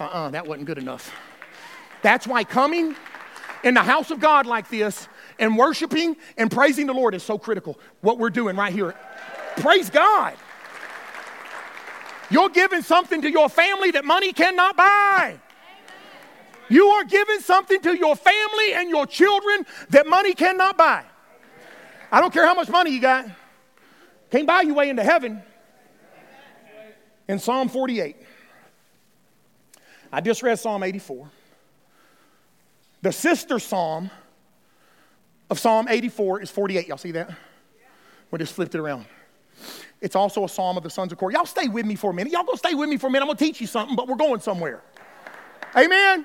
Uh 0.01 0.05
uh-uh, 0.05 0.09
uh 0.09 0.31
that 0.31 0.47
wasn't 0.47 0.67
good 0.67 0.79
enough. 0.79 1.13
That's 2.01 2.27
why 2.27 2.45
coming 2.45 2.95
in 3.65 3.75
the 3.75 3.83
house 3.83 4.11
of 4.11 4.21
God 4.21 4.47
like 4.47 4.71
this 4.71 5.09
and 5.39 5.59
worshiping 5.59 6.17
and 6.39 6.51
praising 6.51 6.87
the 6.87 6.95
Lord 6.95 7.15
is 7.15 7.23
so 7.23 7.37
critical. 7.37 7.79
What 8.01 8.19
we're 8.19 8.31
doing 8.31 8.57
right 8.57 8.73
here 8.73 8.95
Praise 9.61 9.91
God. 9.91 10.37
You're 12.31 12.51
giving 12.51 12.83
something 12.83 13.23
to 13.23 13.31
your 13.31 13.49
family 13.49 13.91
that 13.93 14.05
money 14.05 14.33
cannot 14.33 14.77
buy. 14.77 15.39
You 16.69 16.87
are 16.89 17.05
giving 17.05 17.41
something 17.41 17.81
to 17.81 17.97
your 17.97 18.15
family 18.15 18.75
and 18.75 18.91
your 18.91 19.07
children 19.07 19.65
that 19.91 20.07
money 20.07 20.35
cannot 20.35 20.77
buy. 20.77 21.05
I 22.13 22.21
don't 22.21 22.33
care 22.33 22.47
how 22.47 22.55
much 22.55 22.69
money 22.69 22.91
you 22.91 23.01
got, 23.01 23.27
can't 24.31 24.47
buy 24.47 24.63
your 24.63 24.75
way 24.75 24.91
into 24.91 25.03
heaven. 25.03 25.43
In 27.27 27.39
Psalm 27.39 27.69
48, 27.69 28.17
I 30.13 30.21
just 30.21 30.43
read 30.43 30.59
Psalm 30.59 30.83
84. 30.83 31.31
The 33.03 33.13
sister 33.13 33.59
psalm 33.59 34.11
of 35.51 35.59
Psalm 35.59 35.89
84 35.89 36.43
is 36.43 36.51
48. 36.51 36.89
Y'all 36.89 36.97
see 36.97 37.13
that? 37.13 37.31
We 38.31 38.39
just 38.39 38.55
flipped 38.55 38.75
it 38.75 38.79
around. 38.79 39.07
It's 40.01 40.15
also 40.15 40.45
a 40.45 40.49
psalm 40.49 40.77
of 40.77 40.83
the 40.83 40.91
sons 40.91 41.11
of 41.13 41.19
Korah. 41.19 41.33
Y'all 41.33 41.47
stay 41.47 41.69
with 41.69 41.85
me 41.85 41.97
for 41.97 42.11
a 42.11 42.15
minute. 42.15 42.33
Y'all 42.33 42.45
go 42.45 42.55
stay 42.55 42.75
with 42.75 42.89
me 42.89 42.97
for 42.97 43.09
a 43.09 43.11
minute. 43.11 43.25
I'm 43.25 43.29
gonna 43.29 43.39
teach 43.39 43.61
you 43.61 43.67
something, 43.67 43.97
but 43.97 44.07
we're 44.07 44.17
going 44.17 44.41
somewhere. 44.41 44.83
Amen. 45.77 46.25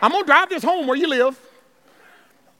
I'm 0.00 0.12
gonna 0.12 0.24
drive 0.24 0.48
this 0.48 0.62
home 0.62 0.86
where 0.86 0.96
you 0.96 1.08
live. 1.08 1.38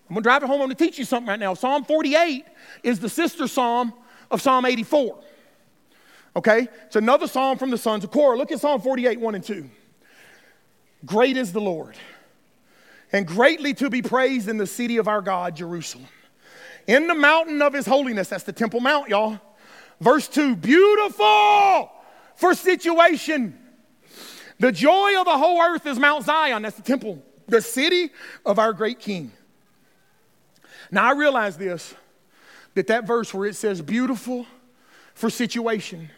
I'm 0.09 0.15
gonna 0.15 0.23
drive 0.23 0.43
it 0.43 0.47
home. 0.47 0.61
I'm 0.61 0.67
gonna 0.67 0.75
teach 0.75 0.99
you 0.99 1.05
something 1.05 1.29
right 1.29 1.39
now. 1.39 1.55
Psalm 1.55 1.85
48 1.85 2.45
is 2.83 2.99
the 2.99 3.09
sister 3.09 3.47
psalm 3.47 3.95
of 4.31 4.43
Psalm 4.43 4.65
84. 4.65 5.19
Okay? 6.35 6.69
It's 6.87 6.97
another 6.97 7.29
psalm 7.29 7.57
from 7.57 7.71
the 7.71 7.79
sons 7.79 8.03
of 8.03 8.11
Korah. 8.11 8.37
Look 8.37 8.51
at 8.51 8.61
Psalm 8.61 8.81
48, 8.81 9.21
1 9.21 9.35
and 9.35 9.45
2. 9.45 9.71
Great 11.05 11.37
is 11.37 11.53
the 11.53 11.61
Lord, 11.61 11.97
and 13.13 13.27
greatly 13.27 13.75
to 13.75 13.91
be 13.91 14.03
praised 14.03 14.49
in 14.49 14.57
the 14.57 14.67
city 14.67 14.99
of 14.99 15.09
our 15.09 15.21
God, 15.21 15.57
Jerusalem. 15.57 16.07
In 16.87 17.07
the 17.07 17.15
mountain 17.15 17.61
of 17.61 17.73
his 17.73 17.87
holiness, 17.87 18.29
that's 18.29 18.45
the 18.45 18.53
Temple 18.53 18.81
Mount, 18.81 19.09
y'all 19.09 19.41
Verse 20.03 20.27
2 20.27 20.57
beautiful 20.57 21.93
for 22.35 22.55
situation. 22.55 23.57
The 24.59 24.73
joy 24.73 25.17
of 25.17 25.27
the 25.27 25.39
whole 25.39 25.63
earth 25.63 25.87
is 25.87 25.97
Mount 25.97 26.25
Zion. 26.25 26.63
That's 26.63 26.75
the 26.75 26.83
temple, 26.83 27.23
the 27.47 27.63
city 27.63 28.11
of 28.45 28.59
our 28.59 28.73
great 28.73 28.99
king. 28.99 29.31
Now 30.91 31.05
I 31.05 31.13
realize 31.13 31.57
this 31.57 31.95
that 32.75 32.89
that 32.89 33.07
verse 33.07 33.33
where 33.33 33.47
it 33.47 33.55
says 33.55 33.81
beautiful 33.81 34.45
for 35.15 35.31
situation 35.31 36.11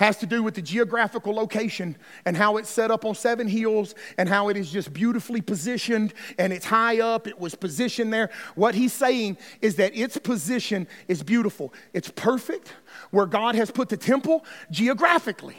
has 0.00 0.16
to 0.16 0.24
do 0.24 0.42
with 0.42 0.54
the 0.54 0.62
geographical 0.62 1.34
location 1.34 1.94
and 2.24 2.34
how 2.34 2.56
it's 2.56 2.70
set 2.70 2.90
up 2.90 3.04
on 3.04 3.14
seven 3.14 3.46
hills 3.46 3.94
and 4.16 4.30
how 4.30 4.48
it 4.48 4.56
is 4.56 4.72
just 4.72 4.94
beautifully 4.94 5.42
positioned 5.42 6.14
and 6.38 6.54
it's 6.54 6.64
high 6.64 7.00
up. 7.00 7.26
It 7.26 7.38
was 7.38 7.54
positioned 7.54 8.10
there. 8.10 8.30
What 8.54 8.74
he's 8.74 8.94
saying 8.94 9.36
is 9.60 9.76
that 9.76 9.94
its 9.94 10.16
position 10.16 10.88
is 11.06 11.22
beautiful, 11.22 11.74
it's 11.92 12.10
perfect 12.10 12.72
where 13.10 13.26
God 13.26 13.54
has 13.54 13.70
put 13.70 13.90
the 13.90 13.96
temple 13.98 14.42
geographically. 14.70 15.56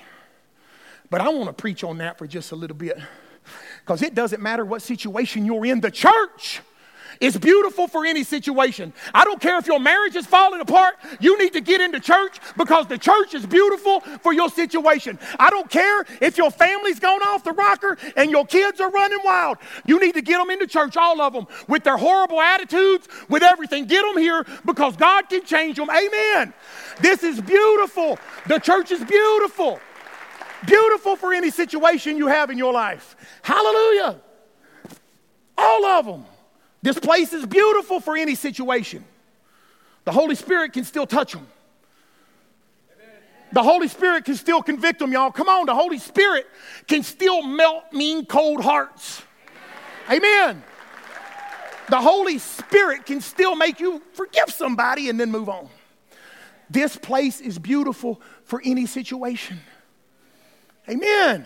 But 1.11 1.21
I 1.21 1.29
want 1.29 1.45
to 1.45 1.53
preach 1.53 1.83
on 1.83 1.99
that 1.99 2.17
for 2.17 2.25
just 2.25 2.51
a 2.51 2.55
little 2.55 2.75
bit 2.75 2.97
because 3.81 4.01
it 4.01 4.15
doesn't 4.15 4.41
matter 4.41 4.65
what 4.65 4.81
situation 4.81 5.45
you're 5.45 5.67
in, 5.67 5.81
the 5.81 5.91
church 5.91 6.61
it's 7.21 7.37
beautiful 7.37 7.87
for 7.87 8.03
any 8.03 8.23
situation. 8.23 8.93
I 9.13 9.23
don't 9.23 9.39
care 9.39 9.59
if 9.59 9.67
your 9.67 9.79
marriage 9.79 10.15
is 10.15 10.25
falling 10.25 10.59
apart, 10.59 10.95
you 11.19 11.37
need 11.37 11.53
to 11.53 11.61
get 11.61 11.79
into 11.79 11.99
church 11.99 12.39
because 12.57 12.87
the 12.87 12.97
church 12.97 13.35
is 13.35 13.45
beautiful 13.45 13.99
for 13.99 14.33
your 14.33 14.49
situation. 14.49 15.19
I 15.39 15.51
don't 15.51 15.69
care 15.69 16.03
if 16.19 16.37
your 16.37 16.49
family's 16.49 16.99
gone 16.99 17.21
off 17.21 17.43
the 17.43 17.51
rocker 17.51 17.97
and 18.17 18.31
your 18.31 18.45
kids 18.45 18.81
are 18.81 18.89
running 18.89 19.19
wild. 19.23 19.59
You 19.85 19.99
need 19.99 20.15
to 20.15 20.23
get 20.23 20.39
them 20.39 20.49
into 20.49 20.65
church, 20.65 20.97
all 20.97 21.21
of 21.21 21.33
them, 21.33 21.45
with 21.67 21.83
their 21.83 21.97
horrible 21.97 22.41
attitudes, 22.41 23.07
with 23.29 23.43
everything. 23.43 23.85
Get 23.85 24.03
them 24.03 24.17
here 24.17 24.43
because 24.65 24.97
God 24.97 25.29
can 25.29 25.45
change 25.45 25.77
them. 25.77 25.91
Amen. 25.91 26.53
This 27.01 27.21
is 27.21 27.39
beautiful. 27.39 28.17
The 28.47 28.57
church 28.57 28.91
is 28.91 29.03
beautiful. 29.03 29.79
Beautiful 30.65 31.15
for 31.15 31.33
any 31.33 31.51
situation 31.51 32.17
you 32.17 32.27
have 32.27 32.49
in 32.49 32.57
your 32.57 32.73
life. 32.73 33.15
Hallelujah. 33.43 34.19
All 35.55 35.85
of 35.85 36.05
them. 36.07 36.25
This 36.81 36.99
place 36.99 37.33
is 37.33 37.45
beautiful 37.45 37.99
for 37.99 38.17
any 38.17 38.35
situation. 38.35 39.03
The 40.03 40.11
Holy 40.11 40.35
Spirit 40.35 40.73
can 40.73 40.83
still 40.83 41.05
touch 41.05 41.33
them. 41.33 41.47
The 43.53 43.61
Holy 43.61 43.87
Spirit 43.87 44.25
can 44.25 44.35
still 44.35 44.61
convict 44.63 44.99
them, 44.99 45.11
y'all. 45.11 45.31
Come 45.31 45.49
on, 45.49 45.65
the 45.65 45.75
Holy 45.75 45.99
Spirit 45.99 46.47
can 46.87 47.03
still 47.03 47.43
melt 47.43 47.91
mean, 47.91 48.25
cold 48.25 48.63
hearts. 48.63 49.21
Amen. 50.09 50.63
The 51.89 51.99
Holy 51.99 52.37
Spirit 52.37 53.05
can 53.05 53.19
still 53.19 53.55
make 53.55 53.79
you 53.79 54.01
forgive 54.13 54.49
somebody 54.49 55.09
and 55.09 55.19
then 55.19 55.29
move 55.29 55.49
on. 55.49 55.67
This 56.69 56.95
place 56.95 57.41
is 57.41 57.59
beautiful 57.59 58.21
for 58.45 58.61
any 58.63 58.85
situation. 58.85 59.59
Amen. 60.89 61.45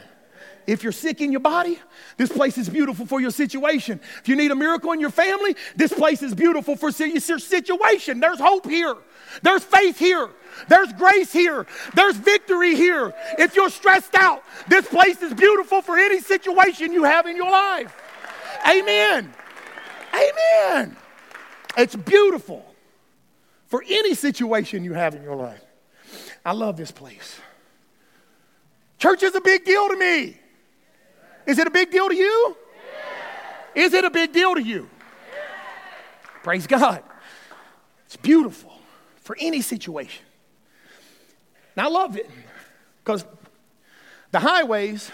If 0.68 0.82
you're 0.82 0.92
sick 0.92 1.22
in 1.22 1.32
your 1.32 1.42
body, 1.42 1.80
this 2.18 2.32
place 2.32 2.58
is 2.58 2.70
beautiful 2.70 3.06
for 3.06 3.22
your 3.22 3.32
situation. 3.32 4.00
If 4.20 4.28
you 4.28 4.36
need 4.36 4.52
a 4.52 4.56
miracle 4.56 4.92
in 4.94 5.00
your 5.00 5.12
family, 5.12 5.56
this 5.76 5.94
place 5.94 6.24
is 6.24 6.34
beautiful 6.34 6.76
for 6.76 6.90
your 6.92 7.40
situation. 7.40 8.20
There's 8.20 8.40
hope 8.40 8.68
here. 8.68 8.96
There's 9.44 9.64
faith 9.64 10.00
here. 10.00 10.30
There's 10.68 10.92
grace 10.94 11.32
here. 11.32 11.68
There's 11.94 12.16
victory 12.16 12.76
here. 12.76 13.14
If 13.38 13.56
you're 13.56 13.70
stressed 13.70 14.16
out, 14.16 14.44
this 14.68 14.88
place 14.88 15.22
is 15.22 15.34
beautiful 15.34 15.82
for 15.82 15.98
any 15.98 16.20
situation 16.20 16.94
you 16.94 17.04
have 17.04 17.28
in 17.28 17.36
your 17.36 17.52
life. 17.52 17.96
Amen. 18.68 19.34
Amen. 20.14 20.96
It's 21.78 21.96
beautiful 21.96 22.66
for 23.68 23.84
any 23.88 24.16
situation 24.16 24.84
you 24.84 24.94
have 24.94 25.14
in 25.14 25.22
your 25.22 25.36
life. 25.36 25.62
I 26.44 26.54
love 26.54 26.78
this 26.78 26.92
place. 26.92 27.40
Church 28.98 29.24
is 29.24 29.36
a 29.36 29.42
big 29.42 29.66
deal 29.66 29.90
to 29.90 29.96
me. 29.98 30.40
Is 31.46 31.60
it 31.60 31.68
a 31.68 31.72
big 31.72 31.92
deal 31.92 32.10
to 32.10 32.16
you? 32.16 32.58
Is 33.76 33.94
it 33.94 34.04
a 34.06 34.10
big 34.10 34.32
deal 34.32 34.56
to 34.56 34.62
you? 34.62 34.90
Praise 36.44 36.66
God. 36.66 37.04
It's 38.06 38.16
beautiful 38.16 38.74
for 39.18 39.36
any 39.40 39.62
situation. 39.62 40.24
Now 41.76 41.88
I 41.88 41.90
love 41.90 42.18
it 42.18 42.30
because 43.04 43.26
the 44.32 44.40
highways, 44.40 45.12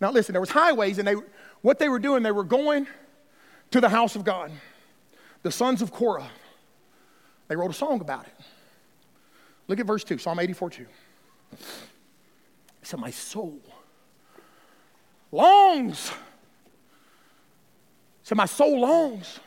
now 0.00 0.10
listen, 0.10 0.32
there 0.32 0.40
was 0.40 0.50
highways 0.50 0.98
and 0.98 1.06
they 1.06 1.14
what 1.62 1.78
they 1.78 1.88
were 1.88 1.98
doing, 1.98 2.22
they 2.22 2.32
were 2.32 2.44
going 2.44 2.86
to 3.70 3.80
the 3.80 3.88
house 3.88 4.16
of 4.16 4.24
God. 4.24 4.52
The 5.42 5.50
sons 5.50 5.82
of 5.82 5.92
Korah, 5.92 6.30
they 7.48 7.56
wrote 7.56 7.70
a 7.70 7.74
song 7.74 8.00
about 8.00 8.26
it. 8.26 8.34
Look 9.68 9.80
at 9.80 9.86
verse 9.86 10.04
2, 10.04 10.18
Psalm 10.18 10.38
84 10.38 10.70
2. 10.70 10.86
It 11.52 11.58
said, 12.82 13.00
My 13.00 13.10
soul 13.10 13.60
longs. 15.36 16.10
Said, 18.24 18.36
My 18.36 18.46
soul 18.46 18.80
longs 18.80 19.38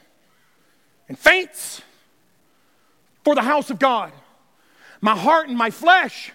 and 1.10 1.18
faints 1.18 1.82
for 3.24 3.36
the 3.36 3.42
house 3.42 3.70
of 3.70 3.80
God. 3.80 4.14
My 5.02 5.18
heart 5.18 5.50
and 5.50 5.58
my 5.58 5.70
flesh, 5.70 6.32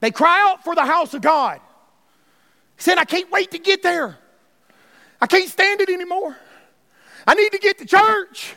they 0.00 0.10
cry 0.10 0.42
out 0.48 0.64
for 0.64 0.74
the 0.74 0.84
house 0.84 1.14
of 1.14 1.22
God. 1.22 1.60
He 2.76 2.82
said, 2.82 2.98
I 2.98 3.04
can't 3.04 3.30
wait 3.30 3.52
to 3.52 3.58
get 3.58 3.82
there. 3.82 4.18
I 5.20 5.26
can't 5.26 5.48
stand 5.48 5.80
it 5.80 5.88
anymore. 5.88 6.36
I 7.26 7.34
need 7.34 7.52
to 7.52 7.58
get 7.58 7.78
to 7.78 7.86
church. 7.86 8.54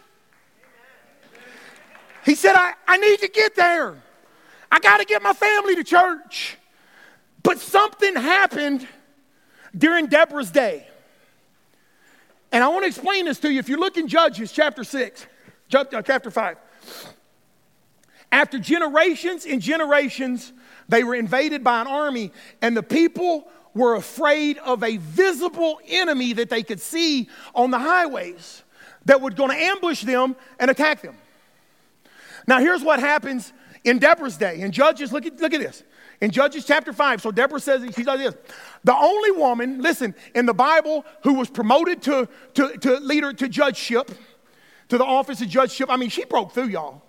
He 2.25 2.35
said, 2.35 2.55
I, 2.55 2.73
I 2.87 2.97
need 2.97 3.19
to 3.19 3.29
get 3.29 3.55
there. 3.55 3.95
I 4.71 4.79
got 4.79 4.97
to 4.97 5.05
get 5.05 5.21
my 5.21 5.33
family 5.33 5.75
to 5.75 5.83
church. 5.83 6.57
But 7.43 7.59
something 7.59 8.15
happened 8.15 8.87
during 9.75 10.07
Deborah's 10.07 10.51
day. 10.51 10.87
And 12.51 12.63
I 12.63 12.67
want 12.69 12.83
to 12.83 12.87
explain 12.87 13.25
this 13.25 13.39
to 13.39 13.51
you. 13.51 13.59
If 13.59 13.69
you 13.69 13.77
look 13.77 13.97
in 13.97 14.07
Judges 14.07 14.51
chapter 14.51 14.83
6, 14.83 15.25
uh, 15.73 16.01
chapter 16.01 16.31
5, 16.31 16.57
after 18.31 18.59
generations 18.59 19.45
and 19.45 19.61
generations, 19.61 20.53
they 20.89 21.03
were 21.03 21.15
invaded 21.15 21.63
by 21.63 21.81
an 21.81 21.87
army, 21.87 22.31
and 22.61 22.75
the 22.75 22.83
people 22.83 23.47
were 23.73 23.95
afraid 23.95 24.57
of 24.59 24.83
a 24.83 24.97
visible 24.97 25.79
enemy 25.87 26.33
that 26.33 26.49
they 26.49 26.63
could 26.63 26.79
see 26.79 27.29
on 27.53 27.71
the 27.71 27.79
highways 27.79 28.63
that 29.05 29.21
was 29.21 29.33
going 29.33 29.51
to 29.51 29.57
ambush 29.57 30.01
them 30.01 30.35
and 30.59 30.71
attack 30.71 31.01
them. 31.01 31.15
Now, 32.47 32.59
here's 32.59 32.83
what 32.83 32.99
happens 32.99 33.53
in 33.83 33.99
Deborah's 33.99 34.37
day. 34.37 34.61
In 34.61 34.71
Judges, 34.71 35.11
look 35.11 35.25
at, 35.25 35.39
look 35.39 35.53
at 35.53 35.61
this. 35.61 35.83
In 36.19 36.31
Judges 36.31 36.65
chapter 36.65 36.93
5, 36.93 37.21
so 37.21 37.31
Deborah 37.31 37.59
says, 37.59 37.83
she 37.95 38.03
does 38.03 38.19
this. 38.19 38.35
The 38.83 38.95
only 38.95 39.31
woman, 39.31 39.81
listen, 39.81 40.15
in 40.33 40.47
the 40.47 40.53
Bible 40.53 41.05
who 41.23 41.35
was 41.35 41.49
promoted 41.49 42.01
to, 42.03 42.27
to, 42.55 42.77
to 42.77 42.97
leader, 42.97 43.33
to 43.33 43.47
judgeship, 43.47 44.11
to 44.89 44.97
the 44.97 45.05
office 45.05 45.41
of 45.41 45.47
judgeship, 45.47 45.91
I 45.91 45.97
mean, 45.97 46.09
she 46.09 46.25
broke 46.25 46.53
through, 46.53 46.69
y'all. 46.69 47.03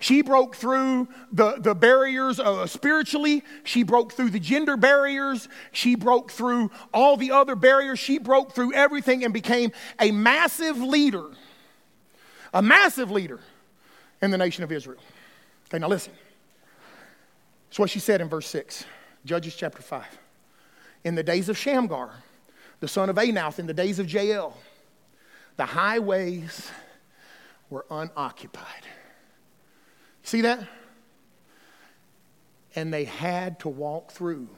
She 0.00 0.22
broke 0.22 0.54
through 0.54 1.08
the, 1.32 1.56
the 1.58 1.74
barriers 1.74 2.38
uh, 2.38 2.66
spiritually. 2.66 3.42
She 3.64 3.82
broke 3.82 4.12
through 4.12 4.30
the 4.30 4.38
gender 4.38 4.76
barriers. 4.76 5.48
She 5.72 5.96
broke 5.96 6.30
through 6.30 6.70
all 6.94 7.16
the 7.16 7.32
other 7.32 7.56
barriers. 7.56 7.98
She 7.98 8.18
broke 8.18 8.52
through 8.52 8.74
everything 8.74 9.24
and 9.24 9.34
became 9.34 9.72
a 10.00 10.12
massive 10.12 10.78
leader. 10.80 11.26
A 12.54 12.62
massive 12.62 13.10
leader 13.10 13.40
in 14.22 14.30
the 14.30 14.38
nation 14.38 14.62
of 14.62 14.70
Israel. 14.70 15.00
Okay, 15.68 15.78
now 15.78 15.88
listen. 15.88 16.12
That's 17.68 17.78
what 17.78 17.90
she 17.90 17.98
said 17.98 18.20
in 18.20 18.28
verse 18.28 18.46
6, 18.46 18.84
Judges 19.24 19.54
chapter 19.54 19.82
5. 19.82 20.04
In 21.04 21.14
the 21.14 21.22
days 21.22 21.48
of 21.48 21.56
Shamgar, 21.56 22.10
the 22.80 22.88
son 22.88 23.10
of 23.10 23.16
Anath, 23.16 23.58
in 23.58 23.66
the 23.66 23.74
days 23.74 23.98
of 23.98 24.10
Jael, 24.12 24.56
the 25.56 25.66
highways 25.66 26.70
were 27.70 27.84
unoccupied. 27.90 28.84
See 30.22 30.40
that? 30.42 30.60
And 32.74 32.92
they 32.92 33.04
had 33.04 33.60
to 33.60 33.68
walk 33.68 34.12
through 34.12 34.48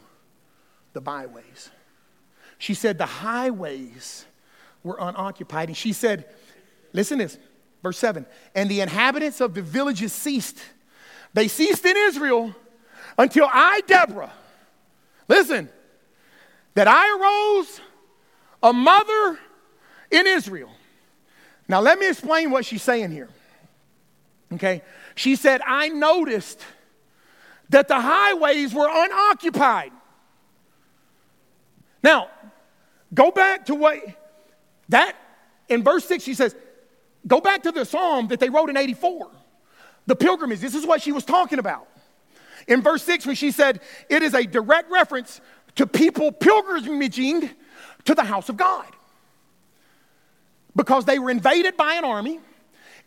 the 0.93 1.01
byways. 1.01 1.71
She 2.59 2.75
said 2.75 2.99
the 2.99 3.07
highways 3.07 4.27
were 4.83 4.99
unoccupied. 5.01 5.69
And 5.69 5.77
she 5.77 5.93
said, 5.93 6.27
listen 6.93 7.19
to 7.19 7.25
this, 7.25 7.39
verse 7.83 7.99
7 7.99 8.27
and 8.55 8.71
the 8.71 8.81
inhabitants 8.81 9.41
of 9.41 9.55
the 9.55 9.63
villages 9.63 10.13
ceased. 10.13 10.59
They 11.33 11.49
ceased 11.49 11.85
in 11.85 11.97
Israel 11.97 12.55
until 13.19 13.49
I, 13.51 13.83
Deborah, 13.87 14.33
listen, 15.29 15.69
that 16.75 16.89
I 16.89 17.19
arose 17.19 17.81
a 18.63 18.73
mother 18.73 19.39
in 20.11 20.27
Israel. 20.27 20.71
Now, 21.69 21.81
let 21.81 21.99
me 21.99 22.09
explain 22.09 22.51
what 22.51 22.65
she's 22.65 22.83
saying 22.83 23.11
here. 23.11 23.29
Okay? 24.53 24.83
She 25.15 25.37
said, 25.37 25.61
I 25.67 25.89
noticed 25.89 26.61
that 27.69 27.89
the 27.89 28.01
highways 28.01 28.75
were 28.75 28.89
unoccupied. 28.91 29.93
Now, 32.03 32.29
go 33.15 33.31
back 33.31 33.67
to 33.67 33.75
what 33.75 33.99
that 34.89 35.15
in 35.69 35.85
verse 35.85 36.05
6, 36.07 36.25
she 36.25 36.35
says, 36.35 36.55
go 37.27 37.41
back 37.41 37.63
to 37.63 37.73
the 37.73 37.85
psalm 37.85 38.29
that 38.29 38.41
they 38.41 38.51
wrote 38.51 38.69
in 38.71 38.77
84. 38.77 39.31
The 40.07 40.17
pilgrimage, 40.17 40.59
this 40.59 40.75
is 40.75 40.85
what 40.85 41.01
she 41.01 41.13
was 41.13 41.25
talking 41.25 41.61
about. 41.61 41.87
In 42.71 42.83
verse 42.83 43.03
6, 43.03 43.27
when 43.27 43.35
she 43.35 43.51
said, 43.51 43.81
it 44.09 44.23
is 44.23 44.33
a 44.33 44.45
direct 44.45 44.91
reference 44.91 45.41
to 45.75 45.87
people 45.87 46.31
pilgrimaging 46.31 47.51
to 48.05 48.15
the 48.15 48.23
house 48.23 48.49
of 48.49 48.57
God 48.57 48.87
because 50.77 51.05
they 51.05 51.19
were 51.19 51.31
invaded 51.31 51.77
by 51.77 51.95
an 51.95 52.05
army. 52.05 52.39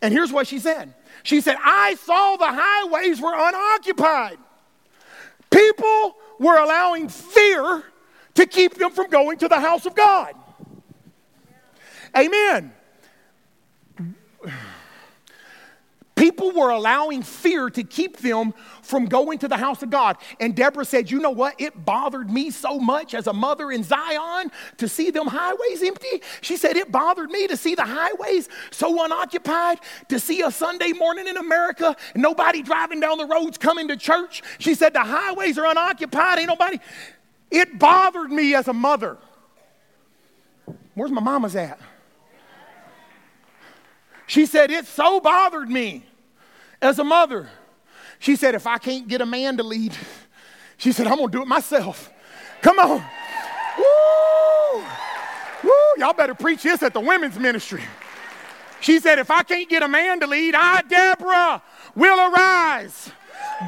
And 0.02 0.12
here's 0.12 0.30
what 0.30 0.46
she 0.46 0.58
said 0.58 0.94
She 1.22 1.40
said, 1.40 1.56
I 1.64 1.94
saw 1.94 2.36
the 2.36 2.46
highways 2.46 3.20
were 3.20 3.34
unoccupied. 3.34 4.38
People 5.50 6.16
were 6.38 6.58
allowing 6.58 7.08
fear 7.08 7.84
to 8.34 8.46
keep 8.46 8.74
them 8.74 8.90
from 8.90 9.08
going 9.08 9.38
to 9.38 9.48
the 9.48 9.60
house 9.60 9.86
of 9.86 9.94
God. 9.94 10.34
Amen. 12.16 12.72
People 16.24 16.52
were 16.52 16.70
allowing 16.70 17.22
fear 17.22 17.68
to 17.68 17.82
keep 17.82 18.16
them 18.16 18.54
from 18.80 19.04
going 19.04 19.36
to 19.40 19.46
the 19.46 19.58
house 19.58 19.82
of 19.82 19.90
God. 19.90 20.16
And 20.40 20.56
Deborah 20.56 20.86
said, 20.86 21.10
You 21.10 21.18
know 21.18 21.28
what? 21.28 21.60
It 21.60 21.84
bothered 21.84 22.30
me 22.30 22.50
so 22.50 22.78
much 22.78 23.12
as 23.12 23.26
a 23.26 23.32
mother 23.34 23.70
in 23.70 23.82
Zion 23.82 24.50
to 24.78 24.88
see 24.88 25.10
them 25.10 25.26
highways 25.26 25.82
empty. 25.82 26.22
She 26.40 26.56
said, 26.56 26.78
It 26.78 26.90
bothered 26.90 27.28
me 27.30 27.46
to 27.48 27.58
see 27.58 27.74
the 27.74 27.84
highways 27.84 28.48
so 28.70 29.04
unoccupied, 29.04 29.80
to 30.08 30.18
see 30.18 30.40
a 30.40 30.50
Sunday 30.50 30.92
morning 30.92 31.28
in 31.28 31.36
America, 31.36 31.94
nobody 32.14 32.62
driving 32.62 33.00
down 33.00 33.18
the 33.18 33.26
roads 33.26 33.58
coming 33.58 33.88
to 33.88 33.96
church. 33.98 34.42
She 34.58 34.74
said, 34.74 34.94
The 34.94 35.04
highways 35.04 35.58
are 35.58 35.66
unoccupied, 35.66 36.38
ain't 36.38 36.48
nobody. 36.48 36.78
It 37.50 37.78
bothered 37.78 38.32
me 38.32 38.54
as 38.54 38.66
a 38.66 38.72
mother. 38.72 39.18
Where's 40.94 41.10
my 41.10 41.20
mama's 41.20 41.54
at? 41.54 41.78
She 44.26 44.46
said, 44.46 44.70
It 44.70 44.86
so 44.86 45.20
bothered 45.20 45.68
me 45.68 46.06
as 46.84 46.98
a 46.98 47.04
mother. 47.04 47.48
She 48.18 48.36
said, 48.36 48.54
If 48.54 48.66
I 48.66 48.78
can't 48.78 49.08
get 49.08 49.20
a 49.20 49.26
man 49.26 49.56
to 49.56 49.62
lead, 49.62 49.96
she 50.76 50.92
said, 50.92 51.06
I'm 51.06 51.18
to 51.18 51.28
do 51.28 51.42
it 51.42 51.48
myself. 51.48 52.10
Come 52.62 52.78
on. 52.78 53.02
Woo! 53.78 54.84
Woo! 55.64 55.72
Y'all 55.98 56.12
better 56.12 56.34
preach 56.34 56.62
this 56.62 56.82
at 56.82 56.94
the 56.94 57.00
women's 57.00 57.38
ministry. 57.38 57.82
She 58.80 59.00
said, 59.00 59.18
If 59.18 59.30
I 59.30 59.42
can't 59.42 59.68
get 59.68 59.82
a 59.82 59.88
man 59.88 60.20
to 60.20 60.26
lead, 60.26 60.54
I, 60.54 60.82
Deborah, 60.82 61.62
will 61.94 62.32
arise. 62.32 63.10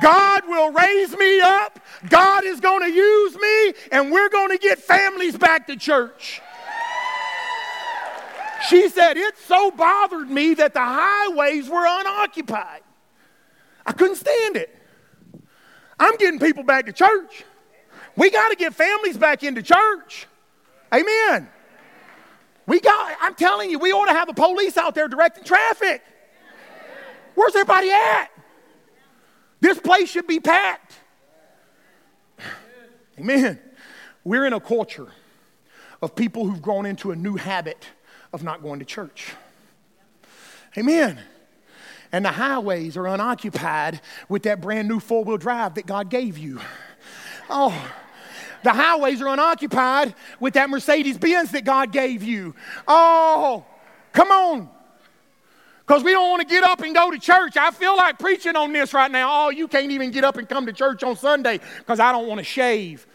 God 0.01 0.47
will 0.47 0.73
raise 0.73 1.17
me 1.17 1.41
up. 1.41 1.81
God 2.09 2.45
is 2.45 2.61
going 2.61 2.83
to 2.83 2.91
use 2.91 3.37
me, 3.37 3.73
and 3.93 4.13
we're 4.13 4.29
going 4.29 4.51
to 4.51 4.59
get 4.59 4.79
families 4.79 5.37
back 5.37 5.67
to 5.69 5.77
church. 5.77 6.41
She 8.69 8.89
said, 8.89 9.17
It 9.17 9.39
so 9.39 9.71
bothered 9.71 10.31
me 10.31 10.55
that 10.55 10.75
the 10.75 10.81
highways 10.83 11.69
were 11.69 11.87
unoccupied. 11.87 12.83
I 13.87 13.93
couldn't 13.93 14.17
stand 14.17 14.57
it. 14.57 14.77
I'm 15.99 16.17
getting 16.17 16.41
people 16.41 16.65
back 16.65 16.87
to 16.87 16.93
church. 16.93 17.45
We 18.17 18.31
got 18.31 18.49
to 18.49 18.57
get 18.57 18.75
families 18.75 19.17
back 19.17 19.43
into 19.43 19.63
church. 19.63 20.27
Amen. 20.93 21.49
We 22.67 22.81
got, 22.81 23.17
I'm 23.21 23.35
telling 23.35 23.71
you, 23.71 23.79
we 23.79 23.93
ought 23.93 24.07
to 24.07 24.13
have 24.13 24.27
the 24.27 24.35
police 24.35 24.77
out 24.77 24.95
there 24.95 25.09
directing 25.09 25.45
traffic. 25.45 26.03
Where's 27.35 27.55
everybody 27.55 27.91
at? 27.91 28.31
This 29.61 29.79
place 29.79 30.11
should 30.11 30.27
be 30.27 30.41
packed. 30.41 30.95
Amen. 33.19 33.59
We're 34.25 34.47
in 34.47 34.53
a 34.53 34.61
culture 34.61 35.09
of 36.03 36.15
people 36.15 36.47
who've 36.47 36.61
grown 36.61 36.87
into 36.87 37.13
a 37.13 37.17
new 37.17 37.37
habit 37.37 37.87
of 38.33 38.43
not 38.43 38.63
going 38.63 38.81
to 38.81 38.85
church. 38.85 39.33
Amen. 40.77 41.19
And 42.13 42.25
the 42.25 42.31
highways 42.31 42.97
are 42.97 43.07
unoccupied 43.07 44.01
with 44.29 44.45
that 44.45 44.61
brand 44.61 44.89
new 44.89 45.01
four 45.01 45.25
wheel 45.25 45.37
drive 45.37 45.75
that 45.75 45.87
God 45.87 46.09
gave 46.09 46.39
you. 46.39 46.61
Oh, 47.51 47.93
the 48.63 48.73
highways 48.73 49.21
are 49.23 49.29
unoccupied 49.29 50.15
with 50.41 50.55
that 50.55 50.69
Mercedes 50.71 51.19
Benz 51.19 51.53
that 51.53 51.65
God 51.65 51.93
gave 51.93 52.23
you. 52.23 52.55
Oh, 52.89 53.65
come 54.13 54.31
on. 54.31 54.69
Because 55.87 56.03
we 56.03 56.11
don't 56.11 56.29
want 56.31 56.43
to 56.43 56.49
get 56.49 56.65
up 56.65 56.81
and 56.81 56.93
go 56.93 57.13
to 57.13 57.19
church. 57.19 57.57
I 57.57 57.71
feel 57.71 57.97
like 57.97 58.19
preaching 58.19 58.57
on 58.57 58.73
this 58.73 58.93
right 58.93 59.11
now. 59.11 59.29
Oh, 59.47 59.51
you 59.51 59.69
can't 59.69 59.93
even 59.93 60.11
get 60.11 60.25
up 60.25 60.37
and 60.37 60.49
come 60.49 60.67
to 60.67 60.73
church 60.73 61.05
on 61.05 61.15
Sunday 61.17 61.61
because 61.79 62.01
I 62.01 62.11
don't 62.11 62.27
want 62.27 62.39
to 62.39 62.45
shave. 62.45 63.07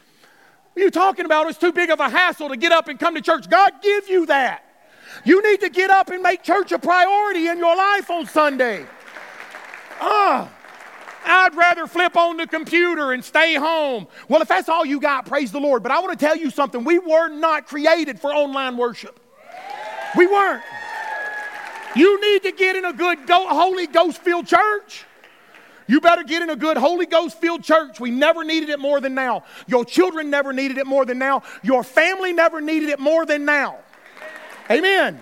What 0.72 0.82
are 0.82 0.86
you 0.86 0.92
talking 0.92 1.26
about? 1.26 1.50
It's 1.50 1.60
too 1.60 1.74
big 1.74 1.90
of 1.90 2.00
a 2.00 2.08
hassle 2.08 2.48
to 2.48 2.56
get 2.56 2.72
up 2.72 2.88
and 2.88 2.98
come 2.98 3.16
to 3.16 3.22
church. 3.22 3.50
God 3.50 3.74
give 3.82 4.08
you 4.08 4.28
that. 4.28 4.64
You 5.26 5.42
need 5.42 5.62
to 5.62 5.70
get 5.70 5.90
up 5.90 6.10
and 6.10 6.22
make 6.22 6.44
church 6.44 6.72
a 6.72 6.80
priority 6.80 7.48
in 7.48 7.58
your 7.58 7.76
life 7.76 8.10
on 8.10 8.26
Sunday. 8.26 8.86
Ah. 10.00 10.52
I'd 11.24 11.56
rather 11.56 11.86
flip 11.88 12.18
on 12.18 12.38
the 12.38 12.48
computer 12.48 13.12
and 13.12 13.24
stay 13.24 13.56
home. 13.56 14.08
Well, 14.28 14.42
if 14.42 14.48
that's 14.48 14.70
all 14.70 14.86
you 14.86 15.00
got, 15.00 15.26
praise 15.26 15.52
the 15.52 15.60
Lord. 15.60 15.84
But 15.84 15.92
I 15.92 16.00
want 16.00 16.18
to 16.18 16.26
tell 16.26 16.36
you 16.36 16.50
something. 16.50 16.84
We 16.84 17.00
were 17.00 17.30
not 17.30 17.68
created 17.68 18.20
for 18.20 18.34
online 18.34 18.76
worship. 18.76 19.20
We 20.18 20.28
weren't. 20.28 20.64
You 21.96 22.20
need 22.22 22.44
to 22.44 22.52
get 22.52 22.76
in 22.76 22.86
a 22.86 22.94
good 22.94 23.20
Holy 23.30 23.88
Ghost 23.88 24.22
filled 24.22 24.48
church. 24.48 25.06
You 25.88 26.00
better 26.00 26.24
get 26.24 26.42
in 26.42 26.50
a 26.50 26.56
good 26.56 26.78
Holy 26.78 27.06
Ghost 27.06 27.40
filled 27.40 27.64
church. 27.64 28.00
We 28.00 28.12
never 28.12 28.44
needed 28.44 28.70
it 28.70 28.80
more 28.80 29.02
than 29.02 29.14
now. 29.14 29.44
Your 29.68 29.84
children 29.84 30.30
never 30.30 30.54
needed 30.54 30.78
it 30.78 30.88
more 30.88 31.06
than 31.06 31.20
now. 31.20 31.44
Your 31.64 31.84
family 31.84 32.32
never 32.32 32.62
needed 32.62 32.90
it 32.90 33.00
more 33.00 33.26
than 33.26 33.46
now. 33.46 33.80
Amen. 34.72 35.22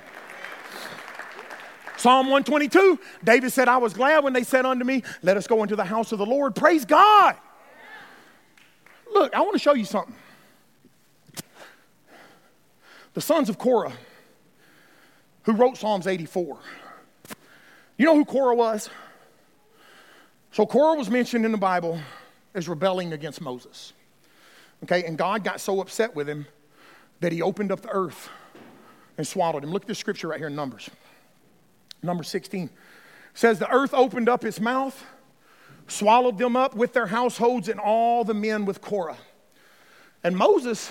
Psalm 1.97 2.27
122, 2.27 2.99
David 3.23 3.51
said, 3.51 3.67
I 3.67 3.77
was 3.77 3.93
glad 3.93 4.23
when 4.23 4.31
they 4.31 4.43
said 4.43 4.65
unto 4.65 4.85
me, 4.85 5.03
Let 5.21 5.37
us 5.37 5.47
go 5.47 5.63
into 5.63 5.75
the 5.75 5.83
house 5.83 6.11
of 6.11 6.19
the 6.19 6.25
Lord. 6.25 6.55
Praise 6.55 6.85
God. 6.85 7.35
Look, 9.11 9.33
I 9.33 9.41
want 9.41 9.53
to 9.53 9.59
show 9.59 9.73
you 9.73 9.85
something. 9.85 10.15
The 13.15 13.21
sons 13.21 13.49
of 13.49 13.57
Korah, 13.57 13.93
who 15.43 15.53
wrote 15.53 15.77
Psalms 15.77 16.05
84. 16.05 16.59
You 17.97 18.05
know 18.05 18.15
who 18.15 18.23
Korah 18.23 18.55
was? 18.55 18.89
So 20.51 20.65
Korah 20.65 20.95
was 20.95 21.09
mentioned 21.09 21.43
in 21.43 21.51
the 21.51 21.57
Bible 21.57 21.99
as 22.53 22.69
rebelling 22.69 23.13
against 23.13 23.41
Moses. 23.41 23.93
Okay, 24.83 25.03
and 25.03 25.17
God 25.17 25.43
got 25.43 25.59
so 25.59 25.81
upset 25.81 26.15
with 26.15 26.29
him 26.29 26.45
that 27.19 27.31
he 27.31 27.41
opened 27.41 27.71
up 27.71 27.81
the 27.81 27.89
earth 27.89 28.29
and 29.19 29.27
swallowed 29.27 29.65
him. 29.65 29.71
Look 29.71 29.81
at 29.81 29.87
this 29.89 29.99
scripture 29.99 30.29
right 30.29 30.37
here 30.39 30.47
in 30.47 30.55
Numbers. 30.55 30.89
Number 32.01 32.23
16 32.23 32.69
says, 33.33 33.59
The 33.59 33.69
earth 33.69 33.93
opened 33.93 34.29
up 34.29 34.45
its 34.45 34.61
mouth, 34.61 35.05
swallowed 35.89 36.37
them 36.37 36.55
up 36.55 36.73
with 36.73 36.93
their 36.93 37.07
households 37.07 37.67
and 37.67 37.81
all 37.81 38.23
the 38.23 38.33
men 38.33 38.63
with 38.63 38.79
Korah. 38.79 39.17
And 40.23 40.37
Moses, 40.37 40.89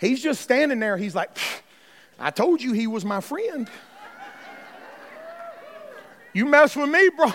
he's 0.00 0.22
just 0.22 0.40
standing 0.40 0.80
there. 0.80 0.96
He's 0.96 1.14
like, 1.14 1.36
I 2.18 2.30
told 2.30 2.62
you 2.62 2.72
he 2.72 2.86
was 2.86 3.04
my 3.04 3.20
friend. 3.20 3.68
You 6.34 6.46
mess 6.46 6.74
with 6.74 6.88
me, 6.88 7.10
bro. 7.14 7.30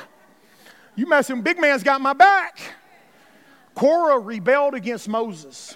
You 0.96 1.06
mess 1.06 1.30
with 1.30 1.44
big 1.44 1.62
man's 1.62 1.84
got 1.84 2.02
my 2.02 2.14
back. 2.14 2.58
Korah 3.76 4.18
rebelled 4.18 4.74
against 4.74 5.08
Moses. 5.08 5.76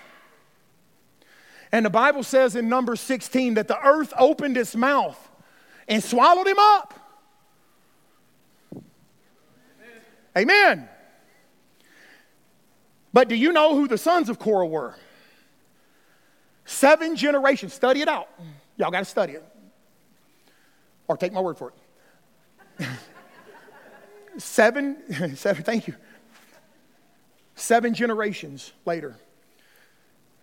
And 1.71 1.86
the 1.86 1.89
Bible 1.89 2.23
says 2.23 2.55
in 2.55 2.67
number 2.67 2.95
16 2.95 3.53
that 3.55 3.67
the 3.67 3.79
earth 3.79 4.13
opened 4.17 4.57
its 4.57 4.75
mouth 4.75 5.17
and 5.88 6.03
swallowed 6.03 6.47
him 6.47 6.60
up. 6.60 6.93
Amen. 10.38 10.88
But 13.13 13.27
do 13.27 13.36
you 13.36 13.51
know 13.51 13.75
who 13.75 13.88
the 13.88 13.97
sons 13.97 14.29
of 14.29 14.39
Korah 14.39 14.67
were? 14.67 14.95
Seven 16.65 17.15
generations. 17.15 17.73
Study 17.73 18.01
it 18.01 18.07
out. 18.07 18.29
Y'all 18.77 18.91
got 18.91 18.99
to 18.99 19.05
study 19.05 19.34
it. 19.34 19.45
Or 21.07 21.17
take 21.17 21.34
my 21.34 21.41
word 21.41 21.57
for 21.57 21.73
it. 22.79 22.88
seven, 24.38 25.36
seven, 25.36 25.63
thank 25.63 25.88
you. 25.88 25.95
Seven 27.55 27.93
generations 27.93 28.71
later, 28.86 29.17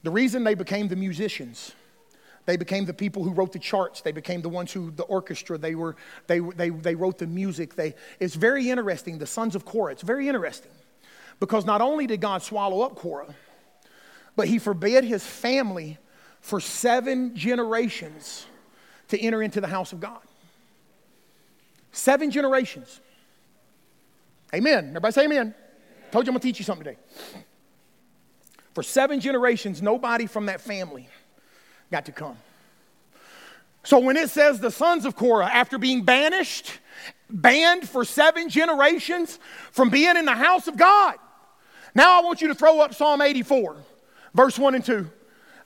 the 0.03 0.11
reason 0.11 0.45
they 0.45 0.55
became 0.55 0.89
the 0.89 0.97
musicians, 0.97 1.73
they 2.47 2.57
became 2.57 2.85
the 2.85 2.95
people 2.95 3.23
who 3.23 3.31
wrote 3.31 3.53
the 3.53 3.59
charts, 3.59 4.01
they 4.01 4.13
became 4.13 4.41
the 4.41 4.49
ones 4.49 4.73
who, 4.73 4.91
the 4.91 5.03
orchestra, 5.05 5.59
they, 5.59 5.75
were, 5.75 5.97
they, 6.27 6.41
they, 6.41 6.71
they 6.71 6.95
wrote 6.95 7.19
the 7.19 7.27
music. 7.27 7.75
They, 7.75 7.95
it's 8.21 8.35
very 8.35 8.71
interesting, 8.71 9.19
the 9.19 9.27
sons 9.27 9.55
of 9.55 9.65
Korah, 9.65 9.93
it's 9.93 10.03
very 10.03 10.29
interesting 10.29 10.73
because 11.41 11.65
not 11.65 11.81
only 11.81 12.07
did 12.07 12.21
God 12.21 12.43
swallow 12.43 12.83
up 12.83 12.97
Korah, 12.97 13.35
but 14.37 14.49
he 14.49 14.59
forbade 14.59 15.05
his 15.05 15.25
family 15.25 15.99
for 16.41 16.61
seven 16.61 17.37
generations 17.37 18.47
to 19.09 19.21
enter 19.21 19.43
into 19.43 19.61
the 19.61 19.67
house 19.67 19.93
of 19.93 20.01
God. 20.01 20.21
Seven 21.93 22.31
generations. 22.31 23.01
Amen. 24.55 24.89
Everybody 24.89 25.13
say 25.13 25.25
amen. 25.25 25.55
Told 26.11 26.27
you 26.27 26.31
I'm 26.31 26.35
going 26.35 26.41
to 26.41 26.47
teach 26.47 26.59
you 26.59 26.65
something 26.65 26.85
today. 26.85 26.99
For 28.79 28.85
seven 28.85 29.19
generations, 29.19 29.83
nobody 29.83 30.27
from 30.27 30.47
that 30.47 30.61
family 30.61 31.09
got 31.91 32.05
to 32.05 32.13
come. 32.13 32.37
So 33.83 33.99
when 33.99 34.17
it 34.17 34.31
says 34.31 34.61
the 34.61 34.71
sons 34.71 35.05
of 35.05 35.17
Korah, 35.17 35.51
after 35.53 35.79
being 35.79 36.05
banished, 36.05 36.79
banned 37.29 37.89
for 37.89 38.05
seven 38.05 38.49
generations 38.49 39.41
from 39.73 39.91
being 39.91 40.17
in 40.17 40.27
the 40.27 40.37
house 40.37 40.69
of 40.69 40.77
God, 40.77 41.17
now 41.93 42.21
I 42.21 42.23
want 42.23 42.41
you 42.41 42.47
to 42.47 42.55
throw 42.55 42.79
up 42.79 42.95
Psalm 42.95 43.21
84, 43.21 43.79
verse 44.33 44.57
1 44.57 44.77
and 44.77 44.85
2. 44.85 45.11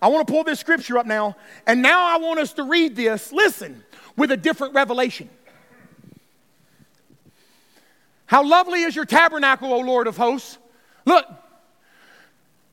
I 0.01 0.09
want 0.09 0.27
to 0.27 0.33
pull 0.33 0.45
this 0.45 0.59
scripture 0.59 0.97
up 0.97 1.05
now, 1.05 1.37
and 1.67 1.83
now 1.83 2.07
I 2.07 2.17
want 2.17 2.41
us 2.41 2.55
to 2.55 2.63
read 2.63 2.97
this, 2.97 3.31
listen, 3.31 3.85
with 4.17 4.31
a 4.31 4.39
different 4.39 4.73
revelation. 4.73 5.29
How 8.25 8.43
lovely 8.43 8.81
is 8.81 8.97
your 8.97 9.05
tabernacle, 9.05 9.71
O 9.71 9.81
Lord 9.81 10.07
of 10.07 10.17
hosts. 10.17 10.57
Look, 11.05 11.27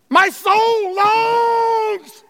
my 0.09 0.29
soul 0.29 0.95
longs. 0.95 2.23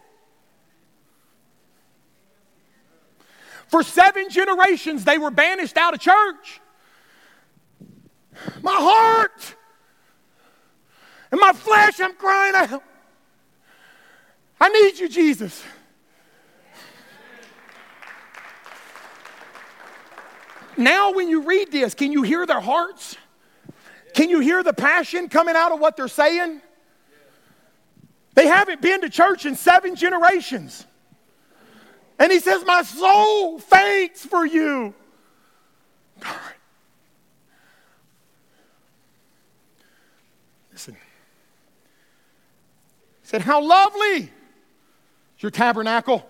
For 3.67 3.83
seven 3.83 4.29
generations, 4.29 5.05
they 5.05 5.17
were 5.17 5.31
banished 5.31 5.77
out 5.77 5.93
of 5.93 5.99
church. 5.99 6.59
My 8.61 8.75
heart 8.75 9.55
and 11.31 11.39
my 11.39 11.53
flesh, 11.53 11.99
I'm 11.99 12.13
crying 12.15 12.55
out. 12.55 12.83
I 14.59 14.69
need 14.69 14.99
you, 14.99 15.07
Jesus. 15.07 15.63
Now, 20.75 21.13
when 21.13 21.27
you 21.27 21.41
read 21.41 21.71
this, 21.71 21.93
can 21.93 22.11
you 22.11 22.23
hear 22.23 22.45
their 22.45 22.59
hearts? 22.59 23.17
Can 24.13 24.29
you 24.29 24.39
hear 24.39 24.63
the 24.63 24.73
passion 24.73 25.29
coming 25.29 25.55
out 25.55 25.71
of 25.71 25.79
what 25.79 25.95
they're 25.95 26.07
saying? 26.07 26.61
They 28.39 28.47
haven't 28.47 28.81
been 28.81 29.01
to 29.01 29.09
church 29.09 29.45
in 29.45 29.57
seven 29.57 29.97
generations. 29.97 30.87
And 32.17 32.31
he 32.31 32.39
says, 32.39 32.63
My 32.65 32.83
soul 32.83 33.59
faints 33.59 34.25
for 34.25 34.45
you. 34.45 34.93
God. 36.21 36.35
Listen. 40.71 40.93
He 43.23 43.27
said, 43.27 43.41
How 43.41 43.61
lovely 43.61 44.19
is 44.19 44.29
your 45.39 45.51
tabernacle. 45.51 46.25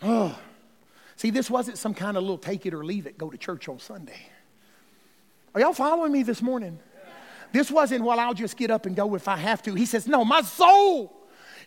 Oh. 0.00 0.38
See, 1.16 1.30
this 1.30 1.50
wasn't 1.50 1.76
some 1.76 1.92
kind 1.92 2.16
of 2.16 2.22
little 2.22 2.38
take 2.38 2.66
it 2.66 2.72
or 2.72 2.84
leave 2.84 3.08
it, 3.08 3.18
go 3.18 3.30
to 3.30 3.36
church 3.36 3.68
on 3.68 3.80
Sunday. 3.80 4.28
Are 5.56 5.60
y'all 5.60 5.72
following 5.72 6.12
me 6.12 6.22
this 6.22 6.40
morning? 6.40 6.78
This 7.52 7.70
wasn't, 7.70 8.04
well, 8.04 8.18
I'll 8.18 8.34
just 8.34 8.56
get 8.56 8.70
up 8.70 8.86
and 8.86 8.96
go 8.96 9.14
if 9.14 9.28
I 9.28 9.36
have 9.36 9.62
to. 9.64 9.74
He 9.74 9.86
says, 9.86 10.06
No, 10.06 10.24
my 10.24 10.42
soul 10.42 11.12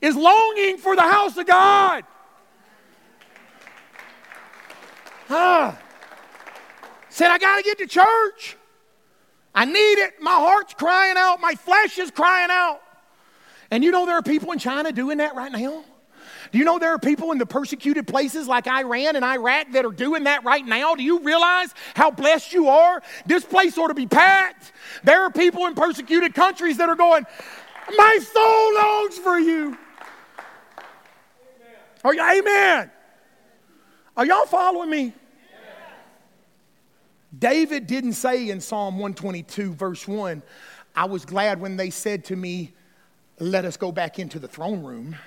is 0.01 0.15
longing 0.15 0.77
for 0.77 0.95
the 0.95 1.03
house 1.03 1.37
of 1.37 1.45
God. 1.45 2.03
Said, 7.09 7.31
I 7.31 7.37
got 7.37 7.57
to 7.57 7.63
get 7.63 7.77
to 7.77 7.87
church. 7.87 8.57
I 9.53 9.63
need 9.63 9.73
it. 9.73 10.21
My 10.21 10.33
heart's 10.33 10.73
crying 10.73 11.15
out. 11.17 11.39
My 11.39 11.55
flesh 11.55 11.97
is 11.97 12.11
crying 12.11 12.49
out. 12.51 12.81
And 13.71 13.83
you 13.83 13.91
know 13.91 14.05
there 14.05 14.15
are 14.15 14.21
people 14.21 14.51
in 14.51 14.59
China 14.59 14.91
doing 14.91 15.19
that 15.19 15.33
right 15.33 15.51
now? 15.51 15.85
Do 16.55 16.59
you 16.59 16.63
know 16.63 16.79
there 16.79 16.93
are 16.93 16.99
people 16.99 17.33
in 17.33 17.37
the 17.37 17.45
persecuted 17.45 18.07
places 18.07 18.47
like 18.47 18.65
Iran 18.65 19.17
and 19.17 19.25
Iraq 19.25 19.73
that 19.73 19.83
are 19.83 19.91
doing 19.91 20.23
that 20.23 20.45
right 20.45 20.65
now? 20.65 20.95
Do 20.95 21.03
you 21.03 21.19
realize 21.19 21.73
how 21.95 22.11
blessed 22.11 22.53
you 22.53 22.69
are? 22.69 23.03
This 23.25 23.43
place 23.43 23.77
ought 23.77 23.89
to 23.89 23.93
be 23.93 24.07
packed. 24.07 24.71
There 25.03 25.21
are 25.23 25.29
people 25.29 25.65
in 25.65 25.75
persecuted 25.75 26.33
countries 26.33 26.77
that 26.77 26.87
are 26.87 26.95
going, 26.95 27.25
My 27.97 28.19
soul 28.21 28.73
longs 28.73 29.17
for 29.17 29.37
you. 29.37 29.77
Are 32.05 32.13
you, 32.13 32.21
amen. 32.21 32.89
Are 34.15 34.25
y'all 34.25 34.45
following 34.45 34.89
me? 34.89 35.13
David 37.37 37.85
didn't 37.85 38.13
say 38.13 38.49
in 38.49 38.61
Psalm 38.61 38.93
122, 38.93 39.73
verse 39.73 40.07
1, 40.07 40.41
I 40.95 41.03
was 41.03 41.25
glad 41.25 41.59
when 41.59 41.75
they 41.75 41.89
said 41.89 42.23
to 42.23 42.37
me, 42.37 42.71
Let 43.39 43.65
us 43.65 43.75
go 43.75 43.91
back 43.91 44.19
into 44.19 44.39
the 44.39 44.47
throne 44.47 44.85
room. 44.85 45.17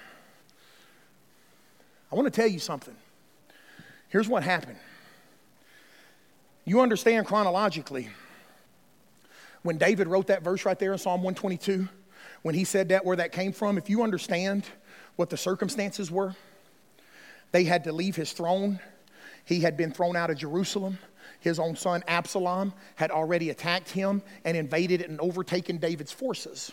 I 2.10 2.14
want 2.14 2.26
to 2.26 2.30
tell 2.30 2.48
you 2.48 2.58
something. 2.58 2.96
Here's 4.08 4.28
what 4.28 4.42
happened. 4.42 4.78
You 6.64 6.80
understand 6.80 7.26
chronologically, 7.26 8.08
when 9.62 9.78
David 9.78 10.06
wrote 10.06 10.28
that 10.28 10.42
verse 10.42 10.64
right 10.64 10.78
there 10.78 10.92
in 10.92 10.98
Psalm 10.98 11.22
122, 11.22 11.88
when 12.42 12.54
he 12.54 12.64
said 12.64 12.90
that, 12.90 13.04
where 13.04 13.16
that 13.16 13.32
came 13.32 13.52
from, 13.52 13.78
if 13.78 13.90
you 13.90 14.02
understand 14.02 14.64
what 15.16 15.30
the 15.30 15.36
circumstances 15.36 16.10
were, 16.10 16.34
they 17.52 17.64
had 17.64 17.84
to 17.84 17.92
leave 17.92 18.16
his 18.16 18.32
throne. 18.32 18.80
He 19.44 19.60
had 19.60 19.76
been 19.76 19.92
thrown 19.92 20.16
out 20.16 20.30
of 20.30 20.36
Jerusalem. 20.38 20.98
His 21.40 21.58
own 21.58 21.76
son 21.76 22.02
Absalom 22.06 22.72
had 22.96 23.10
already 23.10 23.50
attacked 23.50 23.90
him 23.90 24.22
and 24.44 24.56
invaded 24.56 25.02
and 25.02 25.20
overtaken 25.20 25.78
David's 25.78 26.12
forces. 26.12 26.72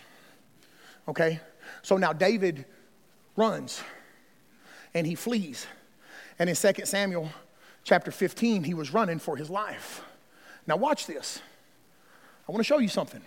Okay? 1.08 1.40
So 1.82 1.96
now 1.96 2.12
David 2.12 2.64
runs 3.36 3.82
and 4.96 5.06
he 5.06 5.14
flees. 5.14 5.66
And 6.38 6.48
in 6.48 6.56
2 6.56 6.72
Samuel 6.84 7.30
chapter 7.84 8.10
15, 8.10 8.64
he 8.64 8.72
was 8.72 8.94
running 8.94 9.18
for 9.18 9.36
his 9.36 9.50
life. 9.50 10.02
Now, 10.66 10.76
watch 10.76 11.06
this. 11.06 11.42
I 12.48 12.52
want 12.52 12.60
to 12.60 12.64
show 12.64 12.78
you 12.78 12.88
something. 12.88 13.20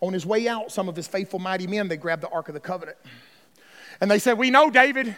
On 0.00 0.14
his 0.14 0.24
way 0.24 0.48
out, 0.48 0.72
some 0.72 0.88
of 0.88 0.96
his 0.96 1.06
faithful, 1.06 1.40
mighty 1.40 1.66
men, 1.66 1.88
they 1.88 1.98
grabbed 1.98 2.22
the 2.22 2.28
Ark 2.30 2.48
of 2.48 2.54
the 2.54 2.60
Covenant. 2.60 2.96
And 4.00 4.10
they 4.10 4.18
said, 4.18 4.38
We 4.38 4.50
know, 4.50 4.70
David, 4.70 5.14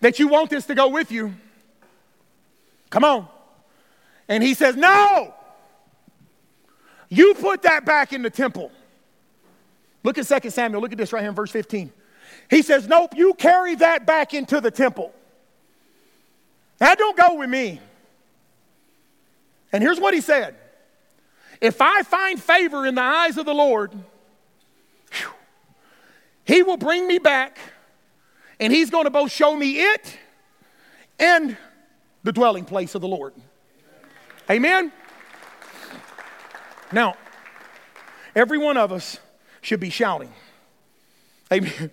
that 0.00 0.18
you 0.18 0.26
want 0.26 0.50
this 0.50 0.66
to 0.66 0.74
go 0.74 0.88
with 0.88 1.12
you. 1.12 1.32
Come 2.90 3.04
on. 3.04 3.28
And 4.28 4.42
he 4.42 4.52
says, 4.54 4.74
No, 4.74 5.32
you 7.08 7.34
put 7.34 7.62
that 7.62 7.84
back 7.84 8.12
in 8.12 8.22
the 8.22 8.30
temple. 8.30 8.72
Look 10.02 10.18
at 10.18 10.26
2 10.26 10.50
Samuel. 10.50 10.82
Look 10.82 10.90
at 10.90 10.98
this 10.98 11.12
right 11.12 11.20
here 11.20 11.28
in 11.28 11.36
verse 11.36 11.52
15. 11.52 11.92
He 12.50 12.62
says, 12.62 12.86
Nope, 12.86 13.14
you 13.16 13.34
carry 13.34 13.74
that 13.76 14.06
back 14.06 14.34
into 14.34 14.60
the 14.60 14.70
temple. 14.70 15.12
That 16.78 16.98
don't 16.98 17.16
go 17.16 17.36
with 17.36 17.48
me. 17.48 17.80
And 19.72 19.82
here's 19.82 20.00
what 20.00 20.14
he 20.14 20.20
said 20.20 20.54
If 21.60 21.80
I 21.80 22.02
find 22.02 22.42
favor 22.42 22.86
in 22.86 22.94
the 22.94 23.02
eyes 23.02 23.38
of 23.38 23.46
the 23.46 23.54
Lord, 23.54 23.92
he 26.44 26.62
will 26.62 26.76
bring 26.76 27.06
me 27.06 27.18
back, 27.18 27.58
and 28.60 28.72
he's 28.72 28.90
going 28.90 29.04
to 29.04 29.10
both 29.10 29.30
show 29.30 29.56
me 29.56 29.80
it 29.80 30.18
and 31.18 31.56
the 32.24 32.32
dwelling 32.32 32.64
place 32.64 32.94
of 32.94 33.00
the 33.00 33.08
Lord. 33.08 33.32
Amen? 34.50 34.92
Now, 36.90 37.14
every 38.34 38.58
one 38.58 38.76
of 38.76 38.92
us 38.92 39.18
should 39.60 39.80
be 39.80 39.90
shouting. 39.90 40.32
Amen. 41.52 41.90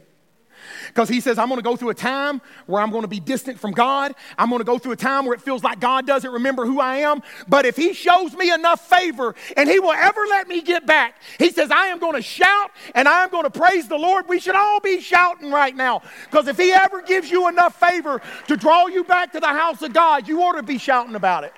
Because 0.88 1.10
he 1.10 1.22
says, 1.22 1.38
I'm 1.38 1.48
going 1.48 1.60
to 1.60 1.64
go 1.64 1.76
through 1.76 1.90
a 1.90 1.96
time 1.96 2.42
where 2.66 2.82
I'm 2.82 2.92
going 2.92 3.04
to 3.04 3.08
be 3.08 3.20
distant 3.20 3.60
from 3.60 3.72
God. 3.72 4.16
I'm 4.38 4.50
going 4.50 4.60
to 4.60 4.66
go 4.66 4.78
through 4.78 4.94
a 4.94 4.98
time 4.98 5.26
where 5.26 5.34
it 5.34 5.42
feels 5.42 5.64
like 5.64 5.80
God 5.80 6.06
doesn't 6.06 6.32
remember 6.32 6.66
who 6.66 6.80
I 6.80 6.98
am. 6.98 7.22
But 7.48 7.66
if 7.66 7.76
he 7.76 7.94
shows 7.94 8.34
me 8.34 8.52
enough 8.52 8.88
favor 8.88 9.36
and 9.58 9.70
he 9.70 9.80
will 9.80 9.92
ever 9.92 10.22
let 10.30 10.48
me 10.48 10.62
get 10.62 10.86
back, 10.86 11.16
he 11.38 11.52
says, 11.52 11.72
I 11.72 11.88
am 11.88 12.00
going 12.00 12.16
to 12.16 12.22
shout 12.22 12.72
and 12.96 13.08
I 13.08 13.24
am 13.24 13.30
going 13.30 13.44
to 13.44 13.50
praise 13.50 13.88
the 13.88 13.98
Lord. 13.98 14.28
We 14.28 14.40
should 14.40 14.56
all 14.56 14.80
be 14.80 15.02
shouting 15.02 15.52
right 15.52 15.76
now. 15.76 16.02
Because 16.26 16.48
if 16.48 16.58
he 16.58 16.72
ever 16.72 17.02
gives 17.02 17.30
you 17.30 17.48
enough 17.48 17.80
favor 17.80 18.22
to 18.48 18.58
draw 18.58 18.88
you 18.88 19.04
back 19.04 19.32
to 19.34 19.40
the 19.40 19.48
house 19.48 19.82
of 19.82 19.94
God, 19.94 20.28
you 20.28 20.42
ought 20.42 20.54
to 20.54 20.64
be 20.64 20.78
shouting 20.78 21.16
about 21.16 21.44
it. 21.44 21.54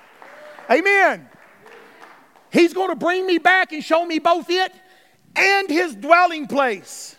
Amen. 0.69 1.27
He's 2.51 2.73
going 2.73 2.89
to 2.89 2.95
bring 2.95 3.25
me 3.25 3.37
back 3.37 3.71
and 3.71 3.83
show 3.83 4.05
me 4.05 4.19
both 4.19 4.49
it 4.49 4.73
and 5.35 5.69
his 5.69 5.95
dwelling 5.95 6.47
place. 6.47 7.15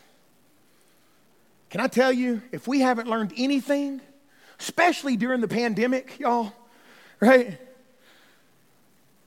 Can 1.72 1.80
I 1.80 1.86
tell 1.86 2.12
you, 2.12 2.42
if 2.52 2.68
we 2.68 2.80
haven't 2.80 3.08
learned 3.08 3.32
anything, 3.34 4.02
especially 4.60 5.16
during 5.16 5.40
the 5.40 5.48
pandemic, 5.48 6.18
y'all, 6.18 6.52
right? 7.18 7.58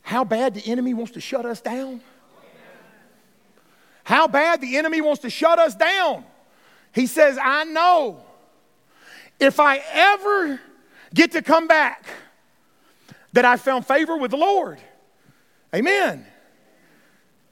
How 0.04 0.24
bad 0.24 0.54
the 0.54 0.72
enemy 0.72 0.94
wants 0.94 1.14
to 1.14 1.20
shut 1.20 1.44
us 1.48 1.60
down. 1.60 2.02
How 4.04 4.28
bad 4.28 4.62
the 4.62 4.78
enemy 4.78 5.02
wants 5.02 5.24
to 5.24 5.32
shut 5.32 5.58
us 5.58 5.74
down. 5.74 6.24
He 6.94 7.08
says, 7.08 7.40
I 7.42 7.64
know 7.64 8.24
if 9.40 9.60
I 9.60 9.82
ever 9.92 10.62
get 11.16 11.32
to 11.32 11.42
come 11.42 11.66
back, 11.66 12.06
that 13.34 13.44
I 13.44 13.58
found 13.58 13.88
favor 13.88 14.18
with 14.18 14.30
the 14.30 14.38
Lord. 14.38 14.78
Amen. 15.74 16.24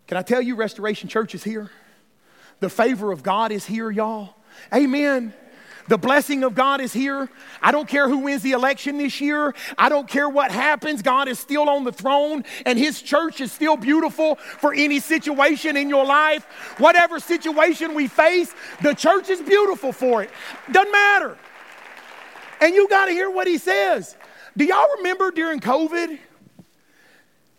Can 0.05 0.17
I 0.17 0.21
tell 0.21 0.39
you, 0.43 0.55
Restoration 0.55 1.09
Church 1.09 1.33
is 1.33 1.43
here? 1.43 1.71
The 2.59 2.69
favor 2.69 3.11
of 3.11 3.23
God 3.23 3.51
is 3.51 3.65
here, 3.65 3.89
y'all. 3.89 4.35
Amen. 4.73 5.33
The 5.87 5.97
blessing 5.97 6.43
of 6.43 6.55
God 6.55 6.79
is 6.79 6.93
here. 6.93 7.29
I 7.61 7.71
don't 7.71 7.87
care 7.87 8.07
who 8.07 8.19
wins 8.19 8.41
the 8.41 8.53
election 8.53 8.97
this 8.97 9.19
year. 9.19 9.53
I 9.77 9.89
don't 9.89 10.07
care 10.07 10.29
what 10.29 10.49
happens. 10.49 11.01
God 11.01 11.27
is 11.27 11.39
still 11.39 11.69
on 11.69 11.83
the 11.83 11.91
throne, 11.91 12.45
and 12.65 12.79
His 12.79 13.01
church 13.01 13.41
is 13.41 13.51
still 13.51 13.75
beautiful 13.75 14.35
for 14.35 14.73
any 14.73 14.99
situation 14.99 15.75
in 15.75 15.89
your 15.89 16.05
life. 16.05 16.45
Whatever 16.77 17.19
situation 17.19 17.95
we 17.95 18.07
face, 18.07 18.53
the 18.81 18.93
church 18.93 19.29
is 19.29 19.41
beautiful 19.41 19.91
for 19.91 20.23
it. 20.23 20.29
Doesn't 20.71 20.91
matter. 20.91 21.37
And 22.61 22.73
you 22.73 22.87
got 22.87 23.07
to 23.07 23.11
hear 23.11 23.29
what 23.29 23.47
He 23.47 23.57
says. 23.57 24.15
Do 24.55 24.63
y'all 24.63 24.87
remember 24.97 25.31
during 25.31 25.59
COVID? 25.59 26.17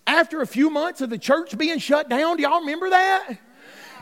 After 0.07 0.40
a 0.40 0.46
few 0.46 0.70
months 0.70 1.00
of 1.00 1.11
the 1.11 1.18
church 1.18 1.57
being 1.57 1.79
shut 1.79 2.09
down, 2.09 2.37
do 2.37 2.42
y'all 2.42 2.61
remember 2.61 2.90
that? 2.90 3.37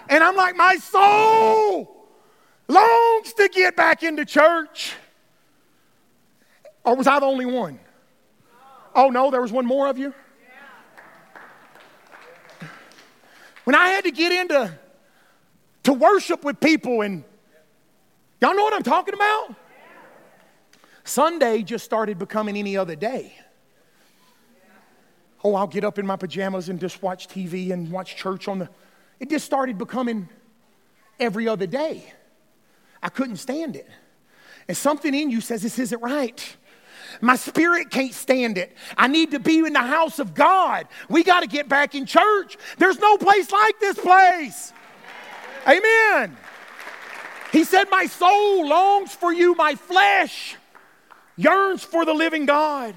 And 0.09 0.23
I'm 0.23 0.37
like, 0.37 0.57
my 0.57 0.77
soul 0.77 2.02
longs 2.73 3.33
to 3.35 3.49
get 3.49 3.77
back 3.77 4.03
into 4.03 4.25
church. 4.25 4.95
Or 6.85 6.97
was 6.97 7.07
I 7.07 7.21
the 7.21 7.27
only 7.27 7.47
one? 7.47 7.79
Oh, 8.95 9.09
no, 9.09 9.31
there 9.31 9.41
was 9.41 9.53
one 9.53 9.67
more 9.67 9.89
of 9.89 9.99
you? 9.99 10.13
When 13.65 13.77
I 13.77 13.89
had 13.89 14.05
to 14.05 14.11
get 14.11 14.33
into 14.33 14.77
to 15.85 15.93
worship 15.93 16.45
with 16.45 16.59
people 16.61 17.03
and 17.03 17.23
y'all 18.41 18.55
know 18.55 18.65
what 18.65 18.75
I'm 18.75 18.83
talking 18.83 19.15
about? 19.15 19.55
Sunday 21.05 21.63
just 21.63 21.85
started 21.85 22.19
becoming 22.19 22.57
any 22.57 22.77
other 22.77 22.97
day. 22.97 23.35
Oh, 25.45 25.55
I'll 25.55 25.67
get 25.67 25.85
up 25.85 25.99
in 25.99 26.07
my 26.07 26.17
pajamas 26.17 26.69
and 26.69 26.79
just 26.79 27.03
watch 27.03 27.29
TV 27.29 27.73
and 27.73 27.91
watch 27.91 28.17
church 28.17 28.47
on 28.47 28.61
the. 28.61 28.69
It 29.19 29.31
just 29.31 29.45
started 29.45 29.79
becoming 29.79 30.29
every 31.19 31.49
other 31.49 31.67
day. 31.67 32.13
I 33.03 33.09
couldn't 33.09 33.37
stand 33.37 33.77
it. 33.77 33.89
And 34.69 34.77
something 34.77 35.15
in 35.15 35.31
you 35.31 35.41
says, 35.41 35.63
This 35.63 35.79
isn't 35.79 36.01
right. 36.01 36.57
My 37.21 37.37
spirit 37.37 37.91
can't 37.91 38.15
stand 38.15 38.57
it. 38.57 38.75
I 38.97 39.07
need 39.07 39.33
to 39.33 39.39
be 39.39 39.59
in 39.59 39.73
the 39.73 39.81
house 39.81 40.19
of 40.19 40.35
God. 40.35 40.89
We 41.11 41.23
got 41.23 41.41
to 41.41 41.47
get 41.47 41.69
back 41.69 41.95
in 41.95 42.07
church. 42.07 42.57
There's 42.79 42.99
no 42.99 43.19
place 43.19 43.51
like 43.51 43.79
this 43.81 43.99
place. 43.99 44.73
Amen. 45.67 46.37
He 47.53 47.65
said, 47.65 47.85
My 47.91 48.07
soul 48.07 48.67
longs 48.69 49.15
for 49.15 49.33
you, 49.33 49.55
my 49.55 49.75
flesh 49.75 50.57
yearns 51.37 51.83
for 51.83 52.05
the 52.05 52.13
living 52.13 52.47
God 52.47 52.95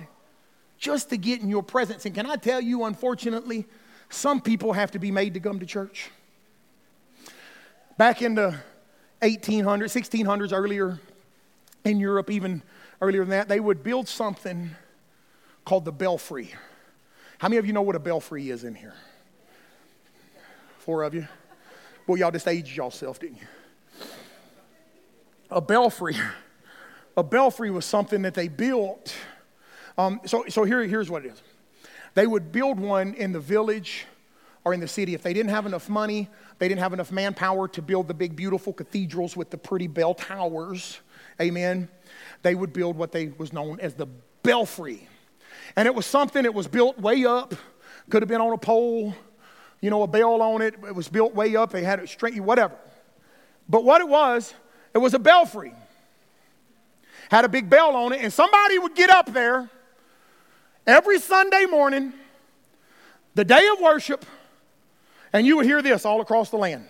just 0.78 1.10
to 1.10 1.18
get 1.18 1.42
in 1.42 1.50
your 1.50 1.64
presence. 1.64 2.06
And 2.06 2.14
can 2.14 2.26
I 2.26 2.36
tell 2.36 2.62
you, 2.62 2.84
unfortunately, 2.84 3.66
some 4.10 4.42
people 4.42 4.74
have 4.74 4.92
to 4.92 5.00
be 5.00 5.12
made 5.12 5.34
to 5.34 5.40
come 5.40 5.60
to 5.60 5.66
church. 5.66 6.10
Back 7.98 8.22
in 8.22 8.36
the 8.36 8.56
1800s, 9.22 9.94
1600s, 9.94 10.54
earlier 10.54 11.00
in 11.84 12.00
Europe, 12.00 12.30
even 12.30 12.62
earlier 13.02 13.22
than 13.22 13.30
that, 13.30 13.48
they 13.48 13.60
would 13.60 13.84
build 13.84 14.08
something 14.08 14.72
called 15.64 15.86
the 15.86 15.92
belfry. 15.92 16.54
How 17.38 17.50
many 17.50 17.58
of 17.58 17.66
you 17.66 17.74
know 17.74 17.82
what 17.82 17.96
a 17.96 18.00
belfry 18.00 18.50
is 18.50 18.64
in 18.64 18.76
here? 18.76 18.94
Four 20.80 21.04
of 21.04 21.14
you? 21.14 21.28
Well, 22.08 22.18
y'all 22.18 22.32
just 22.32 22.48
aged 22.48 22.76
yourself, 22.78 23.20
didn't 23.20 23.38
you? 23.38 23.48
A 25.50 25.62
belfry. 25.62 26.16
A 27.18 27.24
belfry 27.24 27.72
was 27.72 27.86
something 27.86 28.22
that 28.24 28.34
they 28.34 28.48
built. 28.48 29.16
Um, 29.98 30.20
so 30.26 30.46
so 30.50 30.64
here, 30.64 30.84
here's 30.84 31.10
what 31.10 31.26
it 31.26 31.30
is. 31.30 31.42
They 32.14 32.28
would 32.28 32.52
build 32.52 32.80
one 32.80 33.14
in 33.14 33.32
the 33.32 33.40
village 33.40 34.06
or 34.66 34.74
in 34.74 34.80
the 34.80 34.88
city, 34.88 35.14
if 35.14 35.22
they 35.22 35.32
didn't 35.32 35.52
have 35.52 35.68
enough 35.68 35.88
money, 35.88 36.28
they 36.58 36.68
didn't 36.68 36.82
have 36.82 36.92
enough 36.92 37.12
manpower 37.12 37.68
to 37.68 37.82
build 37.82 38.08
the 38.08 38.14
big, 38.14 38.36
beautiful 38.36 38.74
cathedrals 38.74 39.38
with 39.38 39.52
the 39.52 39.58
pretty 39.58 39.88
bell 39.88 40.16
towers, 40.16 41.00
amen, 41.40 41.88
they 42.42 42.56
would 42.56 42.74
build 42.74 42.98
what 42.98 43.12
they 43.12 43.28
was 43.28 43.54
known 43.54 43.80
as 43.80 43.94
the 43.94 44.08
belfry. 44.42 45.08
And 45.76 45.88
it 45.88 45.94
was 45.94 46.06
something 46.06 46.44
that 46.44 46.54
was 46.54 46.68
built 46.68 47.00
way 47.00 47.26
up, 47.26 47.54
could 48.10 48.22
have 48.22 48.30
been 48.30 48.42
on 48.42 48.54
a 48.54 48.58
pole, 48.58 49.14
you 49.82 49.90
know, 49.90 50.02
a 50.04 50.08
bell 50.08 50.42
on 50.42 50.62
it. 50.62 50.74
It 50.88 50.96
was 50.96 51.08
built 51.08 51.36
way 51.36 51.56
up. 51.56 51.72
They 51.72 51.84
had 51.84 52.00
it 52.00 52.10
straight, 52.10 52.40
whatever. 52.40 52.76
But 53.70 53.84
what 53.84 54.02
it 54.02 54.08
was, 54.08 54.54
it 54.94 54.98
was 54.98 55.14
a 55.14 55.20
belfry. 55.20 55.74
Had 57.30 57.46
a 57.46 57.50
big 57.50 57.70
bell 57.70 57.96
on 57.96 58.14
it, 58.14 58.22
and 58.22 58.32
somebody 58.32 58.80
would 58.80 58.96
get 58.96 59.10
up 59.10 59.32
there 59.32 59.70
every 60.86 61.20
Sunday 61.20 61.66
morning, 61.66 62.14
the 63.34 63.44
day 63.44 63.68
of 63.74 63.80
worship, 63.80 64.26
and 65.36 65.46
you 65.46 65.58
would 65.58 65.66
hear 65.66 65.82
this 65.82 66.06
all 66.06 66.22
across 66.22 66.50
the 66.50 66.56
land. 66.56 66.86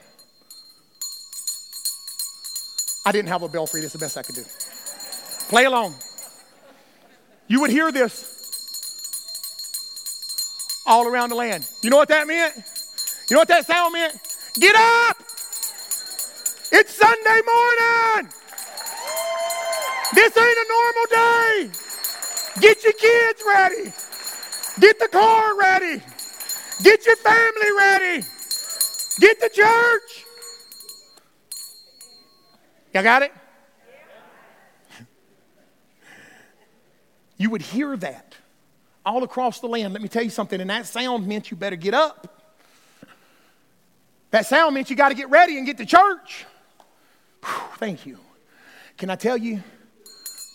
I 3.04 3.12
didn't 3.12 3.30
have 3.30 3.42
a 3.42 3.50
belfry, 3.50 3.82
that's 3.82 3.94
the 3.94 3.98
best 3.98 4.18
I 4.18 4.22
could 4.22 4.36
do. 4.36 4.44
Play 5.50 5.66
along. 5.66 5.96
You 7.48 7.62
would 7.62 7.72
hear 7.72 7.92
this 7.92 8.32
all 10.86 11.08
around 11.08 11.30
the 11.30 11.36
land. 11.36 11.68
You 11.82 11.90
know 11.90 11.98
what 11.98 12.10
that 12.10 12.28
meant? 12.28 12.54
You 13.30 13.34
know 13.34 13.40
what 13.40 13.48
that 13.48 13.66
sound 13.66 13.94
meant? 13.94 14.14
Get 14.60 14.76
up! 14.76 15.18
It's 16.72 16.94
Sunday 16.94 17.42
morning! 17.48 18.32
This 20.14 20.38
ain't 20.38 20.58
a 20.58 20.66
normal 20.70 21.06
day! 21.10 21.70
Get 22.62 22.84
your 22.84 22.94
kids 22.94 23.42
ready! 23.48 23.94
Get 24.80 25.00
the 25.00 25.08
car 25.08 25.58
ready! 25.58 26.04
Get 26.84 27.08
your 27.08 27.16
family 27.16 27.72
ready! 27.76 28.26
Get 29.20 29.40
the 29.40 29.50
church! 29.50 30.26
Y'all 32.94 33.04
got 33.04 33.22
it? 33.24 33.32
You 37.38 37.50
would 37.50 37.62
hear 37.62 37.98
that 37.98 38.36
all 39.06 39.24
across 39.24 39.60
the 39.60 39.68
land. 39.68 39.94
Let 39.94 40.02
me 40.02 40.08
tell 40.08 40.24
you 40.24 40.30
something, 40.30 40.60
and 40.60 40.70
that 40.70 40.86
sound 40.86 41.28
meant 41.28 41.52
you 41.52 41.58
better 41.58 41.76
get 41.76 41.94
up. 41.94 42.42
That 44.32 44.46
sound 44.46 44.74
meant 44.74 44.90
you 44.90 44.96
got 44.96 45.10
to 45.10 45.16
get 45.16 45.30
ready 45.30 45.58
and 45.58 45.66
get 45.66 45.78
to 45.78 45.86
church. 45.86 46.46
Whew, 47.44 47.54
thank 47.78 48.06
you. 48.06 48.18
Can 48.98 49.10
I 49.10 49.16
tell 49.16 49.38
you, 49.38 49.62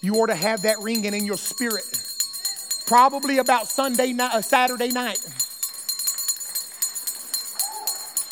you 0.03 0.15
ought 0.15 0.27
to 0.27 0.35
have 0.35 0.63
that 0.63 0.77
ringing 0.83 1.15
in 1.15 1.25
your 1.25 1.37
spirit. 1.37 1.85
Probably 2.87 3.39
about 3.39 3.69
Sunday 3.69 4.13
night, 4.13 4.35
uh, 4.35 4.43
Saturday 4.43 4.89
night. 4.89 5.19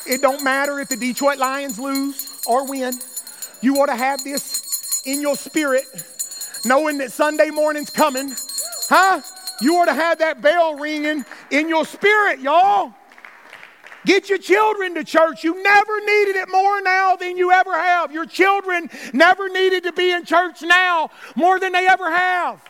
It 0.09 0.23
don't 0.23 0.43
matter 0.43 0.81
if 0.81 0.89
the 0.89 0.97
Detroit 0.97 1.39
Lions 1.39 1.79
lose 1.79 2.41
or 2.47 2.67
win. 2.67 2.95
You 3.61 3.77
ought 3.77 3.87
to 3.87 3.97
have 3.97 4.25
this 4.25 5.03
in 5.05 5.21
your 5.21 5.37
spirit, 5.37 5.85
knowing 6.65 6.97
that 6.99 7.13
Sunday 7.13 7.51
morning's 7.51 7.91
coming. 7.91 8.35
Huh? 8.89 9.21
You 9.61 9.77
ought 9.77 9.87
to 9.87 9.95
have 9.95 10.19
that 10.19 10.41
bell 10.41 10.77
ringing 10.77 11.27
in 11.51 11.69
your 11.69 11.85
spirit, 11.85 12.41
y'all. 12.41 12.95
Get 14.07 14.31
your 14.31 14.39
children 14.39 14.95
to 14.95 15.05
church. 15.05 15.45
You 15.45 15.63
never 15.63 16.01
needed 16.01 16.37
it 16.37 16.49
more 16.49 16.81
now 16.81 17.17
than 17.17 17.37
you 17.37 17.53
ever 17.53 17.75
have. 17.75 18.11
Your 18.11 18.25
children 18.25 18.89
never 19.13 19.51
needed 19.51 19.83
to 19.83 19.93
be 19.93 20.11
in 20.13 20.25
church 20.25 20.63
now 20.63 21.11
more 21.37 21.61
than 21.61 21.73
they 21.73 21.87
ever 21.87 22.11
have. 22.11 22.63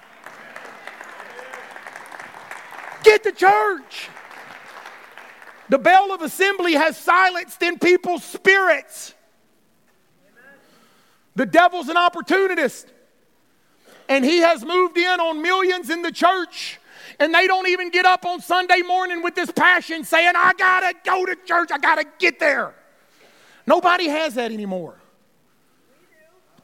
Get 3.05 3.23
to 3.23 3.33
church. 3.33 4.09
The 5.69 5.79
bell 5.79 6.13
of 6.13 6.23
assembly 6.23 6.75
has 6.75 6.97
silenced 6.97 7.63
in 7.63 7.79
people's 7.79 8.25
spirits. 8.25 9.15
The 11.35 11.47
devil's 11.47 11.89
an 11.89 11.97
opportunist. 11.97 12.91
And 14.09 14.25
he 14.25 14.39
has 14.39 14.65
moved 14.65 14.97
in 14.97 15.21
on 15.21 15.43
millions 15.43 15.91
in 15.91 16.03
the 16.03 16.11
church. 16.11 16.81
And 17.21 17.35
they 17.35 17.47
don't 17.47 17.69
even 17.69 17.91
get 17.91 18.07
up 18.07 18.25
on 18.25 18.41
Sunday 18.41 18.81
morning 18.83 19.23
with 19.23 19.35
this 19.35 19.51
passion 19.51 20.05
saying, 20.05 20.33
I 20.35 20.53
gotta 20.57 20.95
go 21.05 21.27
to 21.27 21.37
church, 21.45 21.71
I 21.71 21.79
gotta 21.79 22.05
get 22.19 22.39
there. 22.39 22.75
Nobody 23.67 24.09
has 24.09 24.35
that 24.35 24.51
anymore. 24.51 24.97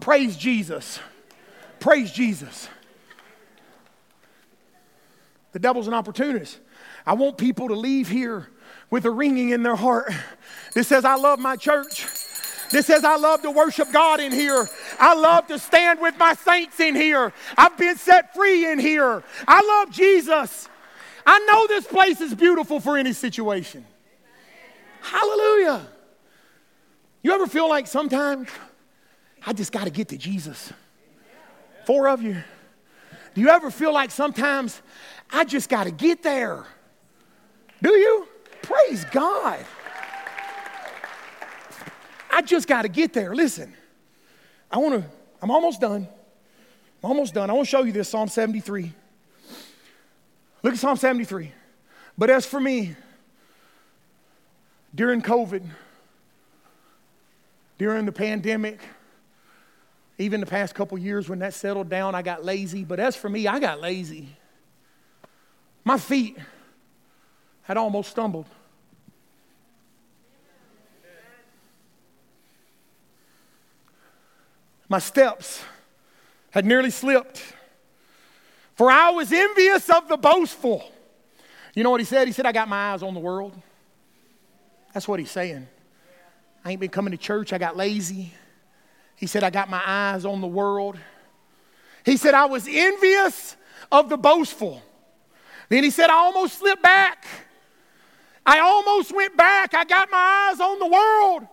Praise 0.01 0.37
Jesus. 0.37 0.99
Praise 1.79 2.11
Jesus. 2.11 2.69
The 5.53 5.59
devil's 5.59 5.87
an 5.87 5.95
opportunist. 5.95 6.59
I 7.07 7.13
want 7.13 7.37
people 7.37 7.69
to 7.69 7.75
leave 7.75 8.09
here 8.09 8.49
with 8.95 9.07
a 9.07 9.11
ringing 9.11 9.49
in 9.49 9.65
their 9.65 9.75
heart 9.75 10.09
that 10.73 10.85
says, 10.85 11.05
I 11.05 11.17
love 11.17 11.41
my 11.41 11.57
church. 11.57 12.07
This 12.71 12.87
says, 12.87 13.03
I 13.03 13.17
love 13.17 13.43
to 13.43 13.51
worship 13.51 13.91
God 13.91 14.21
in 14.21 14.31
here. 14.31 14.69
I 15.01 15.15
love 15.15 15.49
to 15.49 15.59
stand 15.59 16.01
with 16.01 16.17
my 16.17 16.35
saints 16.35 16.79
in 16.79 16.95
here. 16.95 17.33
I've 17.59 17.77
been 17.77 17.97
set 17.97 18.33
free 18.37 18.71
in 18.71 18.79
here. 18.79 19.25
I 19.49 19.63
love 19.63 19.93
Jesus. 19.93 20.69
I 21.27 21.41
know 21.41 21.67
this 21.67 21.89
place 21.89 22.21
is 22.21 22.37
beautiful 22.37 22.79
for 22.79 22.97
any 22.97 23.13
situation. 23.13 23.85
Hallelujah. 25.01 25.89
You 27.25 27.33
ever 27.33 27.49
feel 27.49 27.69
like 27.69 27.89
sometimes 27.89 28.49
I 29.45 29.55
just 29.55 29.73
got 29.73 29.87
to 29.87 29.91
get 29.91 30.07
to 30.11 30.17
Jesus? 30.17 30.73
Four 31.85 32.07
of 32.07 32.23
you. 32.23 32.37
Do 33.35 33.41
you 33.41 33.49
ever 33.49 33.73
feel 33.73 33.93
like 33.93 34.13
sometimes 34.13 34.81
I 35.33 35.45
just 35.45 35.69
got 35.69 35.85
to 35.85 35.91
get 35.91 36.23
there? 36.23 36.65
Do 37.83 37.91
you? 37.91 38.29
Praise 38.65 39.05
God. 39.07 39.65
I 42.31 42.43
just 42.43 42.67
got 42.67 42.83
to 42.83 42.89
get 42.89 43.13
there. 43.13 43.35
Listen, 43.35 43.75
I 44.71 44.79
want 44.79 45.03
to, 45.03 45.11
I'm 45.43 45.51
almost 45.51 45.81
done. 45.81 46.09
I'm 47.03 47.11
almost 47.11 47.35
done. 47.35 47.51
I 47.51 47.53
want 47.53 47.67
to 47.67 47.71
show 47.71 47.83
you 47.83 47.93
this 47.93 48.09
Psalm 48.09 48.29
73. 48.29 48.93
Look 50.63 50.73
at 50.73 50.79
Psalm 50.79 50.97
73. 50.97 51.53
But 52.17 52.31
as 52.31 52.47
for 52.47 52.59
me, 52.59 52.97
during 54.95 55.21
COVID, 55.21 55.63
during 57.77 58.07
the 58.07 58.13
pandemic, 58.13 58.81
even 60.17 60.41
the 60.41 60.47
past 60.47 60.75
couple 60.75 60.97
years 60.97 61.29
when 61.29 61.41
that 61.41 61.53
settled 61.53 61.91
down, 61.91 62.15
I 62.15 62.23
got 62.23 62.45
lazy. 62.45 62.85
But 62.85 63.01
as 63.01 63.15
for 63.15 63.29
me, 63.29 63.47
I 63.47 63.59
got 63.59 63.81
lazy. 63.81 64.29
My 65.85 65.99
feet 65.99 66.39
had 67.65 67.77
almost 67.77 68.11
stumbled. 68.11 68.47
My 74.89 74.99
steps 74.99 75.63
had 76.51 76.65
nearly 76.65 76.91
slipped. 76.91 77.43
For 78.77 78.91
I 78.91 79.11
was 79.11 79.33
envious 79.33 79.89
of 79.91 80.09
the 80.09 80.17
boastful. 80.17 80.89
You 81.75 81.83
know 81.83 81.91
what 81.91 82.01
he 82.01 82.05
said? 82.05 82.29
He 82.29 82.33
said, 82.33 82.47
I 82.47 82.53
got 82.53 82.69
my 82.69 82.93
eyes 82.93 83.03
on 83.03 83.15
the 83.15 83.21
world. 83.21 83.53
That's 84.93 85.09
what 85.09 85.19
he's 85.19 85.31
saying. 85.31 85.67
I 86.65 86.71
ain't 86.71 86.81
been 86.81 86.91
coming 86.91 87.11
to 87.11 87.17
church. 87.17 87.53
I 87.53 87.59
got 87.59 87.77
lazy. 87.77 88.33
He 89.17 89.27
said, 89.27 89.43
I 89.43 89.51
got 89.51 89.69
my 89.69 89.83
eyes 89.85 90.25
on 90.25 90.41
the 90.41 90.47
world. 90.47 90.97
He 92.05 92.17
said, 92.17 92.35
I 92.35 92.45
was 92.47 92.69
envious 92.69 93.57
of 93.91 94.09
the 94.09 94.17
boastful. 94.17 94.83
Then 95.69 95.83
he 95.83 95.91
said, 95.91 96.11
I 96.11 96.15
almost 96.15 96.59
slipped 96.59 96.83
back. 96.83 97.27
I 98.47 98.61
almost 98.61 99.15
went 99.15 99.37
back. 99.37 99.75
I 99.75 99.85
got 99.85 100.11
my 100.11 100.51
eyes 100.51 100.61
on 100.61 100.79
the 100.79 100.87
world. 100.87 101.47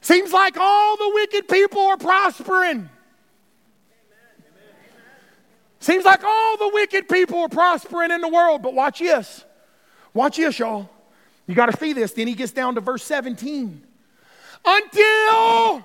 Seems 0.00 0.32
like 0.32 0.56
all 0.58 0.96
the 0.96 1.10
wicked 1.14 1.48
people 1.48 1.82
are 1.82 1.96
prospering. 1.96 2.88
Seems 5.80 6.04
like 6.04 6.22
all 6.24 6.56
the 6.58 6.70
wicked 6.72 7.08
people 7.08 7.38
are 7.40 7.48
prospering 7.48 8.10
in 8.10 8.20
the 8.20 8.28
world. 8.28 8.62
But 8.62 8.74
watch 8.74 8.98
this. 8.98 9.44
Watch 10.12 10.36
this, 10.36 10.58
y'all. 10.58 10.88
You 11.46 11.54
got 11.54 11.66
to 11.66 11.76
see 11.76 11.92
this. 11.92 12.12
Then 12.12 12.26
he 12.26 12.34
gets 12.34 12.52
down 12.52 12.74
to 12.76 12.80
verse 12.80 13.02
17. 13.04 13.82
Until. 14.64 15.84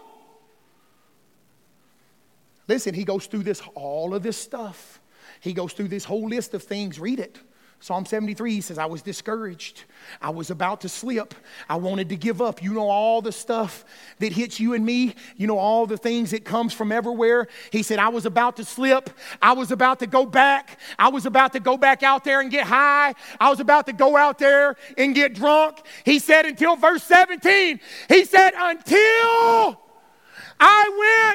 Listen, 2.67 2.93
he 2.93 3.03
goes 3.03 3.27
through 3.27 3.43
this, 3.43 3.61
all 3.73 4.13
of 4.13 4.23
this 4.23 4.37
stuff. 4.37 4.99
He 5.39 5.53
goes 5.53 5.73
through 5.73 5.89
this 5.89 6.03
whole 6.03 6.27
list 6.27 6.53
of 6.53 6.63
things. 6.63 6.99
Read 6.99 7.19
it. 7.19 7.37
Psalm 7.79 8.05
73 8.05 8.53
he 8.53 8.61
says, 8.61 8.77
I 8.77 8.85
was 8.85 9.01
discouraged. 9.01 9.83
I 10.21 10.31
was 10.31 10.49
about 10.49 10.81
to 10.81 10.89
slip. 10.89 11.35
I 11.69 11.75
wanted 11.75 12.09
to 12.09 12.15
give 12.15 12.41
up. 12.41 12.63
You 12.63 12.73
know 12.73 12.89
all 12.89 13.21
the 13.21 13.31
stuff 13.31 13.85
that 14.19 14.31
hits 14.31 14.59
you 14.59 14.73
and 14.73 14.85
me. 14.85 15.15
You 15.37 15.45
know 15.47 15.57
all 15.57 15.85
the 15.85 15.97
things 15.97 16.31
that 16.31 16.45
comes 16.45 16.73
from 16.73 16.91
everywhere. 16.91 17.47
He 17.71 17.83
said, 17.83 17.99
I 17.99 18.09
was 18.09 18.25
about 18.25 18.55
to 18.57 18.65
slip. 18.65 19.09
I 19.41 19.53
was 19.53 19.71
about 19.71 19.99
to 19.99 20.07
go 20.07 20.25
back. 20.25 20.79
I 20.97 21.09
was 21.09 21.25
about 21.25 21.53
to 21.53 21.59
go 21.59 21.77
back 21.77 22.01
out 22.01 22.23
there 22.23 22.41
and 22.41 22.49
get 22.49 22.65
high. 22.65 23.13
I 23.39 23.49
was 23.49 23.59
about 23.59 23.85
to 23.87 23.93
go 23.93 24.17
out 24.17 24.39
there 24.39 24.77
and 24.97 25.13
get 25.13 25.35
drunk. 25.35 25.81
He 26.05 26.17
said, 26.17 26.45
until 26.45 26.75
verse 26.75 27.03
17, 27.03 27.79
he 28.09 28.25
said, 28.25 28.53
until 28.55 29.79
I 30.59 31.33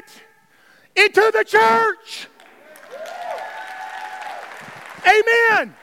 went 0.97 1.07
into 1.07 1.31
the 1.33 1.45
church. 1.45 2.29
Amen. 5.07 5.77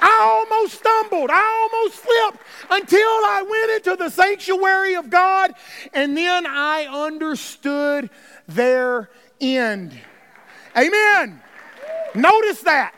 I 0.00 0.20
almost 0.22 0.78
stumbled. 0.78 1.30
I 1.30 1.68
almost 1.72 2.02
slipped 2.02 2.46
until 2.70 2.98
I 3.00 3.44
went 3.48 3.70
into 3.72 3.96
the 4.02 4.10
sanctuary 4.10 4.94
of 4.94 5.10
God 5.10 5.52
and 5.92 6.16
then 6.16 6.46
I 6.46 6.86
understood 6.86 8.10
their 8.48 9.10
end. 9.40 9.98
Amen. 10.76 11.42
Notice 12.14 12.62
that. 12.62 12.94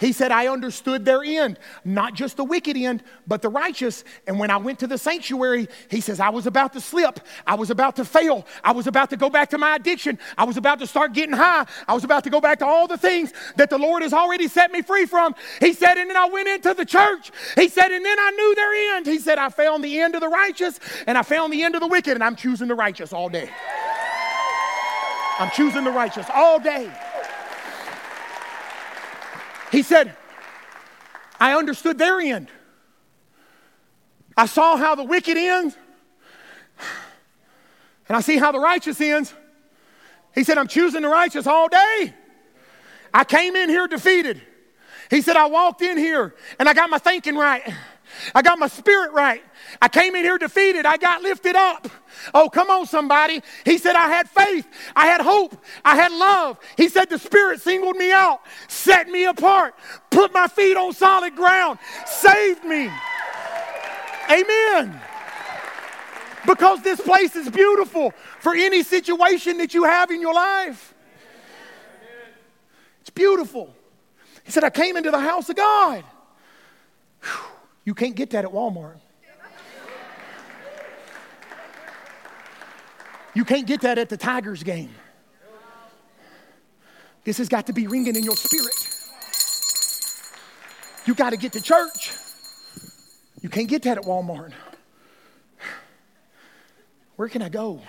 He 0.00 0.12
said, 0.12 0.30
I 0.30 0.48
understood 0.48 1.04
their 1.04 1.22
end, 1.22 1.58
not 1.84 2.14
just 2.14 2.36
the 2.36 2.44
wicked 2.44 2.76
end, 2.76 3.02
but 3.26 3.42
the 3.42 3.48
righteous. 3.48 4.04
And 4.26 4.38
when 4.38 4.50
I 4.50 4.56
went 4.56 4.78
to 4.80 4.86
the 4.86 4.98
sanctuary, 4.98 5.68
he 5.90 6.00
says, 6.00 6.20
I 6.20 6.28
was 6.28 6.46
about 6.46 6.72
to 6.74 6.80
slip. 6.80 7.20
I 7.46 7.54
was 7.54 7.70
about 7.70 7.96
to 7.96 8.04
fail. 8.04 8.46
I 8.62 8.72
was 8.72 8.86
about 8.86 9.10
to 9.10 9.16
go 9.16 9.30
back 9.30 9.50
to 9.50 9.58
my 9.58 9.76
addiction. 9.76 10.18
I 10.36 10.44
was 10.44 10.56
about 10.56 10.78
to 10.80 10.86
start 10.86 11.12
getting 11.12 11.34
high. 11.34 11.66
I 11.86 11.94
was 11.94 12.04
about 12.04 12.24
to 12.24 12.30
go 12.30 12.40
back 12.40 12.60
to 12.60 12.66
all 12.66 12.86
the 12.86 12.98
things 12.98 13.32
that 13.56 13.70
the 13.70 13.78
Lord 13.78 14.02
has 14.02 14.12
already 14.12 14.48
set 14.48 14.70
me 14.70 14.82
free 14.82 15.06
from. 15.06 15.34
He 15.60 15.72
said, 15.72 15.96
and 15.98 16.08
then 16.08 16.16
I 16.16 16.26
went 16.26 16.48
into 16.48 16.74
the 16.74 16.84
church. 16.84 17.30
He 17.56 17.68
said, 17.68 17.90
and 17.90 18.04
then 18.04 18.18
I 18.18 18.30
knew 18.30 18.54
their 18.54 18.96
end. 18.96 19.06
He 19.06 19.18
said, 19.18 19.38
I 19.38 19.48
found 19.48 19.82
the 19.82 20.00
end 20.00 20.14
of 20.14 20.20
the 20.20 20.28
righteous 20.28 20.78
and 21.06 21.16
I 21.16 21.22
found 21.22 21.52
the 21.52 21.62
end 21.62 21.74
of 21.74 21.80
the 21.80 21.86
wicked, 21.86 22.14
and 22.14 22.22
I'm 22.22 22.36
choosing 22.36 22.68
the 22.68 22.74
righteous 22.74 23.12
all 23.12 23.28
day. 23.28 23.50
I'm 25.38 25.50
choosing 25.50 25.84
the 25.84 25.90
righteous 25.90 26.26
all 26.34 26.58
day. 26.58 26.90
He 29.70 29.82
said, 29.82 30.14
I 31.38 31.56
understood 31.56 31.98
their 31.98 32.20
end. 32.20 32.48
I 34.36 34.46
saw 34.46 34.76
how 34.76 34.94
the 34.94 35.04
wicked 35.04 35.36
ends, 35.36 35.76
and 38.08 38.16
I 38.16 38.20
see 38.20 38.36
how 38.36 38.52
the 38.52 38.60
righteous 38.60 39.00
ends. 39.00 39.34
He 40.34 40.44
said, 40.44 40.58
I'm 40.58 40.68
choosing 40.68 41.02
the 41.02 41.08
righteous 41.08 41.46
all 41.46 41.68
day. 41.68 42.14
I 43.12 43.24
came 43.24 43.56
in 43.56 43.68
here 43.68 43.88
defeated. 43.88 44.40
He 45.10 45.22
said, 45.22 45.36
I 45.36 45.46
walked 45.46 45.82
in 45.82 45.96
here 45.96 46.34
and 46.58 46.68
I 46.68 46.74
got 46.74 46.90
my 46.90 46.98
thinking 46.98 47.34
right. 47.34 47.62
I 48.34 48.42
got 48.42 48.58
my 48.58 48.68
spirit 48.68 49.12
right. 49.12 49.42
I 49.80 49.88
came 49.88 50.14
in 50.16 50.24
here 50.24 50.38
defeated. 50.38 50.86
I 50.86 50.96
got 50.96 51.22
lifted 51.22 51.56
up. 51.56 51.88
Oh, 52.34 52.48
come 52.48 52.70
on, 52.70 52.86
somebody. 52.86 53.42
He 53.64 53.78
said, 53.78 53.94
I 53.94 54.08
had 54.08 54.28
faith. 54.28 54.66
I 54.96 55.06
had 55.06 55.20
hope. 55.20 55.56
I 55.84 55.94
had 55.94 56.12
love. 56.12 56.58
He 56.76 56.88
said, 56.88 57.08
the 57.08 57.18
Spirit 57.18 57.60
singled 57.60 57.96
me 57.96 58.12
out, 58.12 58.40
set 58.68 59.08
me 59.08 59.24
apart, 59.24 59.74
put 60.10 60.32
my 60.32 60.48
feet 60.48 60.76
on 60.76 60.92
solid 60.92 61.36
ground, 61.36 61.78
saved 62.06 62.64
me. 62.64 62.90
Amen. 64.30 65.00
Because 66.46 66.82
this 66.82 67.00
place 67.00 67.36
is 67.36 67.48
beautiful 67.48 68.12
for 68.40 68.54
any 68.54 68.82
situation 68.82 69.58
that 69.58 69.74
you 69.74 69.84
have 69.84 70.10
in 70.10 70.20
your 70.20 70.34
life. 70.34 70.94
It's 73.00 73.10
beautiful. 73.10 73.74
He 74.44 74.50
said, 74.50 74.64
I 74.64 74.70
came 74.70 74.96
into 74.96 75.10
the 75.10 75.20
house 75.20 75.48
of 75.48 75.56
God. 75.56 76.04
Whew. 77.22 77.57
You 77.88 77.94
can't 77.94 78.14
get 78.14 78.28
that 78.32 78.44
at 78.44 78.50
Walmart. 78.50 78.98
You 83.32 83.46
can't 83.46 83.66
get 83.66 83.80
that 83.80 83.96
at 83.96 84.10
the 84.10 84.18
Tigers 84.18 84.62
game. 84.62 84.90
This 87.24 87.38
has 87.38 87.48
got 87.48 87.66
to 87.68 87.72
be 87.72 87.86
ringing 87.86 88.14
in 88.14 88.22
your 88.22 88.36
spirit. 88.36 88.74
You 91.06 91.14
got 91.14 91.30
to 91.30 91.38
get 91.38 91.54
to 91.54 91.62
church. 91.62 92.12
You 93.40 93.48
can't 93.48 93.68
get 93.68 93.84
that 93.84 93.96
at 93.96 94.04
Walmart. 94.04 94.52
Where 97.16 97.30
can 97.30 97.40
I 97.40 97.48
go? 97.48 97.80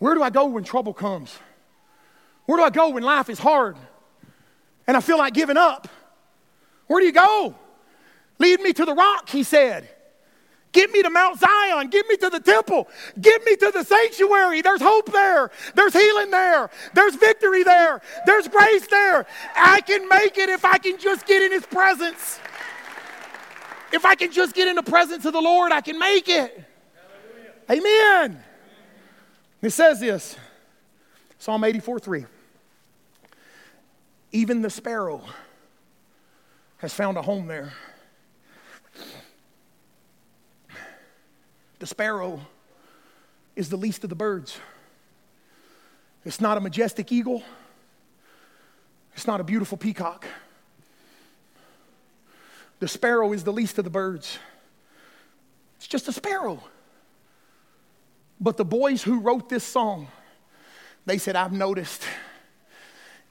Where 0.00 0.14
do 0.14 0.22
I 0.22 0.28
go 0.28 0.44
when 0.48 0.64
trouble 0.64 0.92
comes? 0.92 1.34
Where 2.44 2.58
do 2.58 2.64
I 2.64 2.68
go 2.68 2.90
when 2.90 3.04
life 3.04 3.30
is 3.30 3.38
hard 3.38 3.78
and 4.86 4.98
I 4.98 5.00
feel 5.00 5.16
like 5.16 5.32
giving 5.32 5.56
up? 5.56 5.88
Where 6.88 7.00
do 7.00 7.06
you 7.06 7.12
go? 7.12 7.54
Lead 8.40 8.60
me 8.60 8.72
to 8.72 8.84
the 8.84 8.94
rock, 8.94 9.28
he 9.28 9.44
said. 9.44 9.88
Get 10.72 10.90
me 10.92 11.02
to 11.02 11.10
Mount 11.10 11.38
Zion. 11.38 11.88
Get 11.88 12.06
me 12.08 12.16
to 12.16 12.30
the 12.30 12.40
temple. 12.40 12.88
Get 13.20 13.44
me 13.44 13.54
to 13.56 13.70
the 13.72 13.84
sanctuary. 13.84 14.62
There's 14.62 14.80
hope 14.80 15.12
there. 15.12 15.50
There's 15.74 15.92
healing 15.92 16.30
there. 16.30 16.70
There's 16.94 17.16
victory 17.16 17.64
there. 17.64 18.00
There's 18.24 18.48
grace 18.48 18.86
there. 18.86 19.26
I 19.56 19.80
can 19.82 20.08
make 20.08 20.38
it 20.38 20.48
if 20.48 20.64
I 20.64 20.78
can 20.78 20.96
just 20.98 21.26
get 21.26 21.42
in 21.42 21.52
His 21.52 21.66
presence. 21.66 22.40
If 23.92 24.06
I 24.06 24.14
can 24.14 24.32
just 24.32 24.54
get 24.54 24.68
in 24.68 24.76
the 24.76 24.82
presence 24.82 25.24
of 25.24 25.32
the 25.32 25.40
Lord, 25.40 25.72
I 25.72 25.80
can 25.80 25.98
make 25.98 26.28
it. 26.28 26.64
Amen. 27.68 28.42
It 29.60 29.70
says 29.70 30.00
this 30.00 30.36
Psalm 31.38 31.64
84 31.64 31.98
3. 31.98 32.26
Even 34.32 34.62
the 34.62 34.70
sparrow 34.70 35.22
has 36.78 36.94
found 36.94 37.18
a 37.18 37.22
home 37.22 37.46
there. 37.46 37.72
The 41.80 41.86
sparrow 41.86 42.40
is 43.56 43.70
the 43.70 43.76
least 43.76 44.04
of 44.04 44.10
the 44.10 44.16
birds. 44.16 44.58
It's 46.24 46.40
not 46.40 46.58
a 46.58 46.60
majestic 46.60 47.10
eagle, 47.10 47.42
it's 49.14 49.26
not 49.26 49.40
a 49.40 49.44
beautiful 49.44 49.76
peacock. 49.76 50.26
The 52.78 52.88
sparrow 52.88 53.32
is 53.32 53.44
the 53.44 53.52
least 53.52 53.78
of 53.78 53.84
the 53.84 53.90
birds. 53.90 54.38
It's 55.76 55.86
just 55.86 56.08
a 56.08 56.12
sparrow. 56.12 56.62
But 58.40 58.56
the 58.56 58.64
boys 58.64 59.02
who 59.02 59.20
wrote 59.20 59.50
this 59.50 59.64
song, 59.64 60.08
they 61.04 61.18
said, 61.18 61.36
I've 61.36 61.52
noticed 61.52 62.04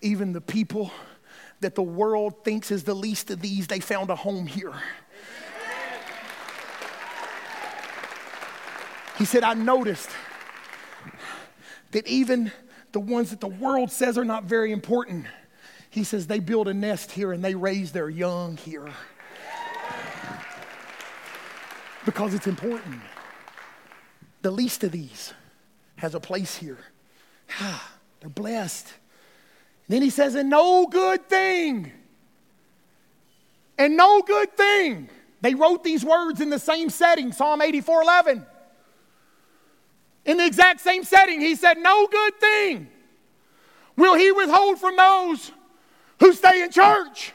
even 0.01 0.33
the 0.33 0.41
people 0.41 0.91
that 1.61 1.73
the 1.73 1.83
world 1.83 2.43
thinks 2.43 2.69
is 2.69 2.83
the 2.83 2.93
least 2.93 3.31
of 3.31 3.41
these, 3.41 3.67
they 3.67 3.79
found 3.79 4.11
a 4.11 4.15
home 4.15 4.45
here. 4.45 4.73
He 9.19 9.25
said, 9.25 9.43
I 9.43 9.53
noticed 9.53 10.09
that 11.91 12.07
even 12.07 12.53
the 12.93 13.01
ones 13.01 13.31
that 13.31 13.41
the 13.41 13.47
world 13.47 13.91
says 13.91 14.17
are 14.17 14.23
not 14.23 14.45
very 14.45 14.71
important, 14.71 15.25
he 15.89 16.05
says 16.05 16.25
they 16.25 16.39
build 16.39 16.69
a 16.69 16.73
nest 16.73 17.11
here 17.11 17.33
and 17.33 17.43
they 17.43 17.53
raise 17.53 17.91
their 17.91 18.09
young 18.09 18.55
here. 18.55 18.87
Because 22.05 22.33
it's 22.33 22.47
important. 22.47 23.01
The 24.41 24.51
least 24.51 24.85
of 24.85 24.93
these 24.93 25.33
has 25.97 26.15
a 26.15 26.21
place 26.21 26.55
here. 26.55 26.79
They're 28.21 28.29
blessed. 28.29 28.87
And 29.87 29.95
then 29.95 30.01
he 30.01 30.11
says, 30.11 30.35
and 30.35 30.49
no 30.49 30.87
good 30.87 31.27
thing. 31.27 31.91
And 33.77 33.97
no 33.97 34.21
good 34.21 34.55
thing. 34.55 35.09
They 35.41 35.55
wrote 35.55 35.83
these 35.83 36.05
words 36.05 36.39
in 36.39 36.49
the 36.49 36.59
same 36.59 36.89
setting, 36.89 37.33
Psalm 37.33 37.61
84 37.61 38.01
11 38.01 38.45
in 40.29 40.37
the 40.37 40.45
exact 40.45 40.79
same 40.79 41.03
setting. 41.03 41.41
He 41.41 41.55
said, 41.55 41.79
No 41.79 42.05
good 42.05 42.39
thing 42.39 42.87
will 43.95 44.13
he 44.15 44.31
withhold 44.31 44.79
from 44.79 44.95
those 44.95 45.51
who 46.19 46.33
stay 46.33 46.61
in 46.61 46.69
church, 46.69 47.33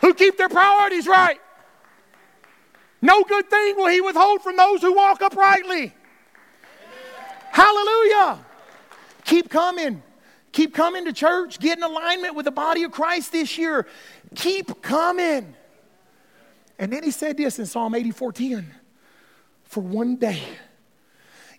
who 0.00 0.14
keep 0.14 0.38
their 0.38 0.48
priorities 0.48 1.06
right. 1.06 1.38
No 3.02 3.22
good 3.22 3.50
thing 3.50 3.76
will 3.76 3.88
he 3.88 4.00
withhold 4.00 4.40
from 4.40 4.56
those 4.56 4.80
who 4.80 4.94
walk 4.94 5.20
uprightly. 5.20 5.92
Hallelujah. 7.52 8.42
Keep 9.24 9.50
coming. 9.50 10.02
Keep 10.52 10.72
coming 10.72 11.04
to 11.04 11.12
church. 11.12 11.58
Get 11.58 11.76
in 11.76 11.84
alignment 11.84 12.34
with 12.34 12.46
the 12.46 12.50
body 12.50 12.82
of 12.84 12.92
Christ 12.92 13.32
this 13.32 13.58
year. 13.58 13.86
Keep 14.34 14.80
coming. 14.80 15.54
And 16.78 16.90
then 16.90 17.02
he 17.02 17.10
said 17.10 17.36
this 17.36 17.58
in 17.58 17.66
Psalm 17.66 17.94
84 17.94 18.32
10 18.32 18.74
for 19.74 19.80
one 19.80 20.14
day 20.14 20.40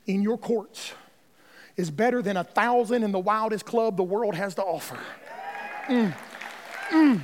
in 0.08 0.22
your 0.22 0.38
courts 0.38 0.94
is 1.76 1.92
better 1.92 2.22
than 2.22 2.38
a 2.38 2.46
thousand 2.46 3.04
in 3.04 3.12
the 3.12 3.20
wildest 3.20 3.66
club 3.66 3.98
the 3.98 4.04
world 4.04 4.34
has 4.34 4.56
to 4.56 4.62
offer. 4.62 4.98
Mm. 5.88 6.16
Mm. 6.92 7.22